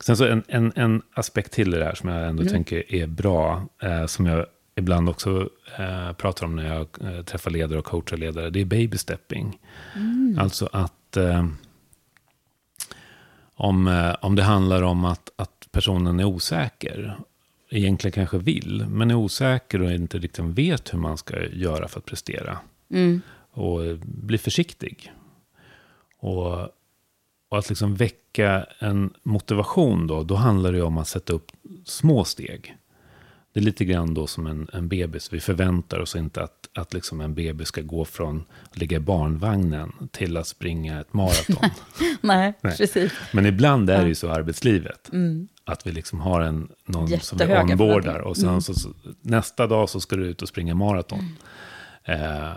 [0.00, 2.52] Sen så en, en, en aspekt till i det här som jag ändå Mm.
[2.52, 3.68] tänker är bra.
[3.82, 4.46] Eh, som jag
[4.76, 5.48] ibland också
[5.78, 8.50] eh, pratar om när jag eh, träffar ledare och coachar ledare.
[8.50, 9.58] Det är baby stepping.
[9.94, 10.38] Mm.
[10.38, 11.46] Alltså att eh,
[13.54, 17.18] om, eh, om det handlar om att, att personen är osäker.
[17.70, 21.98] Egentligen kanske vill, men är osäker och inte riktigt vet hur man ska göra för
[21.98, 22.58] att prestera.
[22.90, 23.20] Mm.
[23.50, 25.12] Och bli försiktig.
[26.18, 26.52] Och,
[27.48, 31.52] och att liksom väcka en motivation då, då handlar det om att sätta upp
[31.84, 32.76] små steg.
[33.56, 35.32] Det är lite grann då som en, en bebis.
[35.32, 39.00] Vi förväntar oss inte att, att liksom en bebis ska gå från att ligga i
[39.00, 41.70] barnvagnen till att springa ett maraton.
[42.20, 42.76] Nej, Nej.
[42.76, 43.12] precis.
[43.32, 45.12] Men ibland är det ju så i arbetslivet.
[45.12, 45.48] Mm.
[45.64, 48.18] Att vi liksom har en, någon som vi förväntningar.
[48.20, 48.60] Och sen Mm.
[48.60, 48.90] så,
[49.20, 51.36] nästa dag så ska du ut och springa maraton.
[52.04, 52.56] Eh,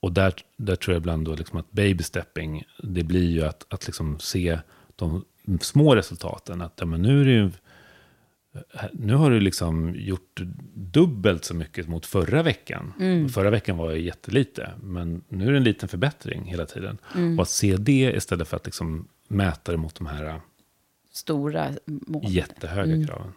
[0.00, 3.66] och där, där tror jag ibland då liksom att baby stepping, det blir ju att,
[3.68, 4.58] att liksom se
[4.96, 5.24] de
[5.60, 6.62] små resultaten.
[6.62, 7.50] Att ja, men nu, är det ju,
[8.92, 10.40] nu har du liksom gjort
[10.74, 12.92] dubbelt så mycket mot förra veckan.
[13.00, 13.28] Mm.
[13.28, 16.98] Förra veckan var jag jättelite, men nu är det en liten förbättring hela tiden.
[17.14, 17.38] Mm.
[17.38, 20.40] Och att se det istället för att liksom mäta det mot de här
[21.12, 22.22] Stora mål.
[22.28, 23.06] jättehöga Mm.
[23.06, 23.32] kraven.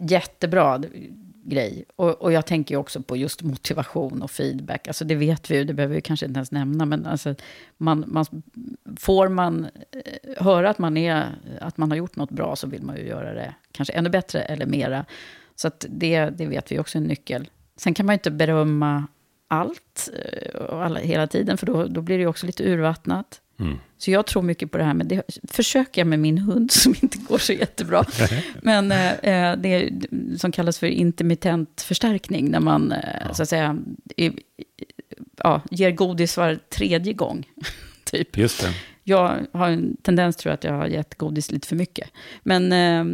[0.00, 0.82] Jättebra
[1.42, 1.84] grej.
[1.96, 4.88] Och, och jag tänker ju också på just motivation och feedback.
[4.88, 6.86] Alltså det vet vi ju, det behöver vi kanske inte ens nämna.
[6.86, 7.34] Men alltså,
[7.76, 8.26] man, man,
[8.96, 11.26] får man eh, höra att man, är,
[11.60, 14.42] att man har gjort något bra så vill man ju göra det kanske ännu bättre
[14.42, 15.04] eller mera.
[15.56, 17.50] Så att det, det vet vi också är en nyckel.
[17.76, 19.06] Sen kan man ju inte berömma
[19.48, 23.40] allt eh, och alla, hela tiden, för då, då blir det ju också lite urvattnat.
[23.62, 23.78] Mm.
[23.98, 26.94] Så jag tror mycket på det här med, det försöker jag med min hund som
[27.02, 28.04] inte går så jättebra.
[28.62, 29.90] Men eh, eh, det är,
[30.38, 32.98] som kallas för intermittent förstärkning, när man eh,
[33.28, 33.34] ja.
[33.34, 33.78] så att säga
[34.16, 34.30] i,
[35.36, 37.48] ja, ger godis var tredje gång.
[38.04, 38.38] typ.
[38.38, 38.74] Just det.
[39.04, 42.10] Jag har en tendens tror jag att jag har gett godis lite för mycket.
[42.42, 43.04] Men, eh,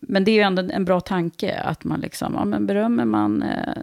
[0.00, 3.42] men det är ju ändå en bra tanke att man liksom, ja men berömmer man
[3.42, 3.82] eh,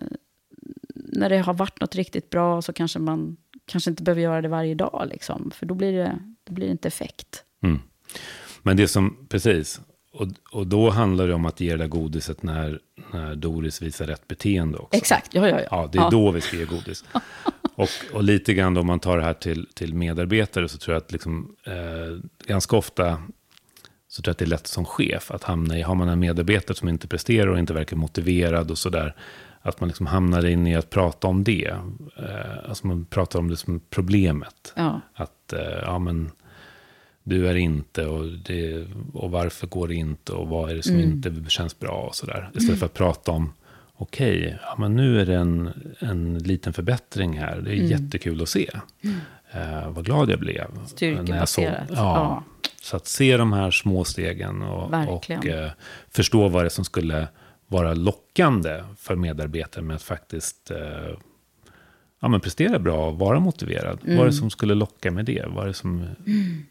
[0.96, 4.48] när det har varit något riktigt bra så kanske man kanske inte behöver göra det
[4.48, 7.44] varje dag, liksom, för då blir det, då blir det inte effekt.
[7.64, 7.80] Mm.
[8.62, 9.82] Men det som, precis,
[10.16, 12.80] och, och då handlar det om att ge det där godiset när,
[13.14, 14.98] när Doris visar rätt beteende också.
[14.98, 15.68] Exakt, ja, ja, ja.
[15.72, 16.10] Ja, det är ja.
[16.10, 17.04] då vi ska ge godis.
[17.76, 20.94] och, och lite grann då om man tar det här till, till medarbetare så tror
[20.94, 23.22] jag att liksom, eh, ganska ofta
[24.08, 26.20] så tror jag att det är lätt som chef att hamna i, har man en
[26.20, 29.16] medarbetare som inte presterar och inte verkar motiverad och sådär,
[29.66, 31.74] att man liksom hamnar in i att prata om det.
[32.18, 34.74] Eh, alltså man pratar om det som problemet.
[34.76, 35.02] Ja.
[35.14, 36.32] Att, eh, ja men,
[37.24, 40.96] du är inte och, det, och varför går det inte och vad är det som
[40.96, 41.12] mm.
[41.12, 42.50] inte känns bra och sådär.
[42.50, 42.80] Istället mm.
[42.80, 43.54] för att prata om,
[43.96, 47.62] okej, okay, ja, men nu är det en, en liten förbättring här.
[47.62, 47.88] Det är mm.
[47.88, 48.72] jättekul att se.
[49.04, 49.18] Mm.
[49.52, 50.68] Eh, vad glad jag blev.
[50.86, 51.90] Styrkebaserat.
[51.90, 52.44] Ja, ja.
[52.82, 55.72] Så att se de här små stegen och, och eh,
[56.10, 57.28] förstå vad det är som skulle
[57.68, 61.18] vara lockande för medarbetare med att faktiskt eh,
[62.20, 64.00] ja, men prestera bra och vara motiverad.
[64.04, 64.18] Mm.
[64.18, 65.46] Vad är det som skulle locka med det?
[65.48, 66.00] Vad är det som...
[66.00, 66.66] Mm.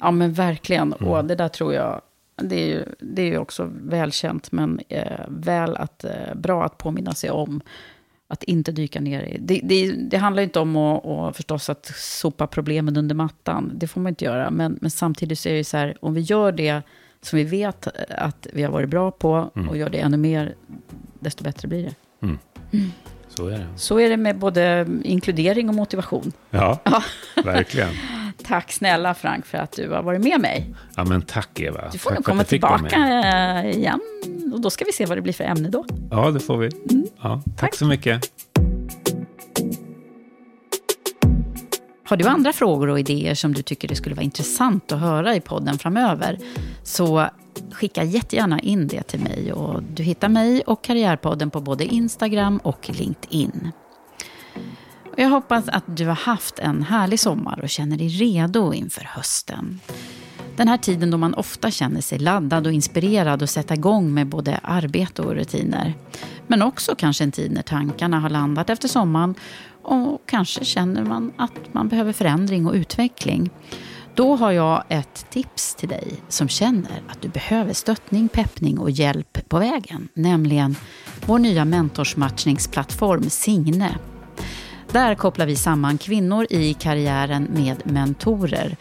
[0.00, 0.92] Ja, men verkligen.
[0.92, 1.08] Mm.
[1.08, 2.00] Och det där tror jag,
[2.36, 6.78] det är ju, det är ju också välkänt, men eh, väl att, eh, bra att
[6.78, 7.60] påminna sig om
[8.28, 9.38] att inte dyka ner i.
[9.40, 13.72] Det, det, det handlar inte om att, och förstås att sopa problemen under mattan.
[13.74, 14.50] Det får man inte göra.
[14.50, 16.82] Men, men samtidigt så är det så här, om vi gör det
[17.22, 19.68] som vi vet att vi har varit bra på mm.
[19.68, 20.54] och gör det ännu mer,
[21.20, 21.94] desto bättre blir det.
[22.26, 22.38] Mm.
[22.72, 22.92] Mm.
[23.28, 23.66] Så är det.
[23.76, 26.32] Så är det med både inkludering och motivation.
[26.50, 27.02] Ja, ja.
[27.44, 27.88] verkligen.
[28.44, 30.74] tack snälla Frank för att du har varit med mig.
[30.96, 31.88] Ja, men tack Eva.
[31.92, 34.00] Du får tack komma tillbaka igen.
[34.52, 35.84] Och då ska vi se vad det blir för ämne då.
[36.10, 36.66] Ja, det får vi.
[36.90, 37.06] Mm.
[37.22, 38.30] Ja, tack, tack så mycket.
[42.10, 45.36] Har du andra frågor och idéer som du tycker det skulle vara intressant att höra
[45.36, 46.38] i podden framöver
[46.82, 47.28] så
[47.72, 49.52] skicka jättegärna in det till mig.
[49.52, 53.72] Och du hittar mig och Karriärpodden på både Instagram och LinkedIn.
[55.16, 59.80] jag hoppas att du har haft en härlig sommar och känner dig redo inför hösten.
[60.56, 64.26] Den här tiden då man ofta känner sig laddad och inspirerad att sätta igång med
[64.26, 65.94] både arbete och rutiner.
[66.46, 69.34] Men också kanske en tid när tankarna har landat efter sommaren
[69.82, 73.50] och kanske känner man att man behöver förändring och utveckling.
[74.14, 78.90] Då har jag ett tips till dig som känner att du behöver stöttning, peppning och
[78.90, 80.08] hjälp på vägen.
[80.14, 80.76] Nämligen
[81.26, 83.98] vår nya mentorsmatchningsplattform Signe.
[84.92, 88.76] Där kopplar vi samman kvinnor i karriären med mentorer.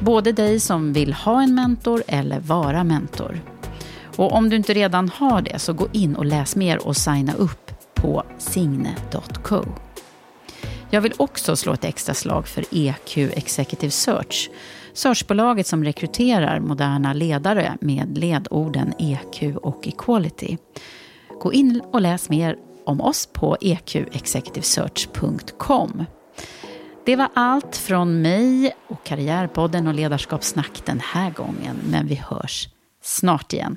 [0.00, 3.40] Både dig som vill ha en mentor eller vara mentor.
[4.16, 7.34] Och om du inte redan har det så gå in och läs mer och signa
[7.34, 9.64] upp på signe.co.
[10.94, 14.50] Jag vill också slå ett extra slag för EQ Executive Search.
[14.92, 20.56] Searchbolaget som rekryterar moderna ledare med ledorden EQ och equality.
[21.40, 26.04] Gå in och läs mer om oss på eqexecutivesearch.com.
[27.06, 32.68] Det var allt från mig och Karriärpodden och Ledarskapssnack den här gången, men vi hörs
[33.02, 33.76] snart igen.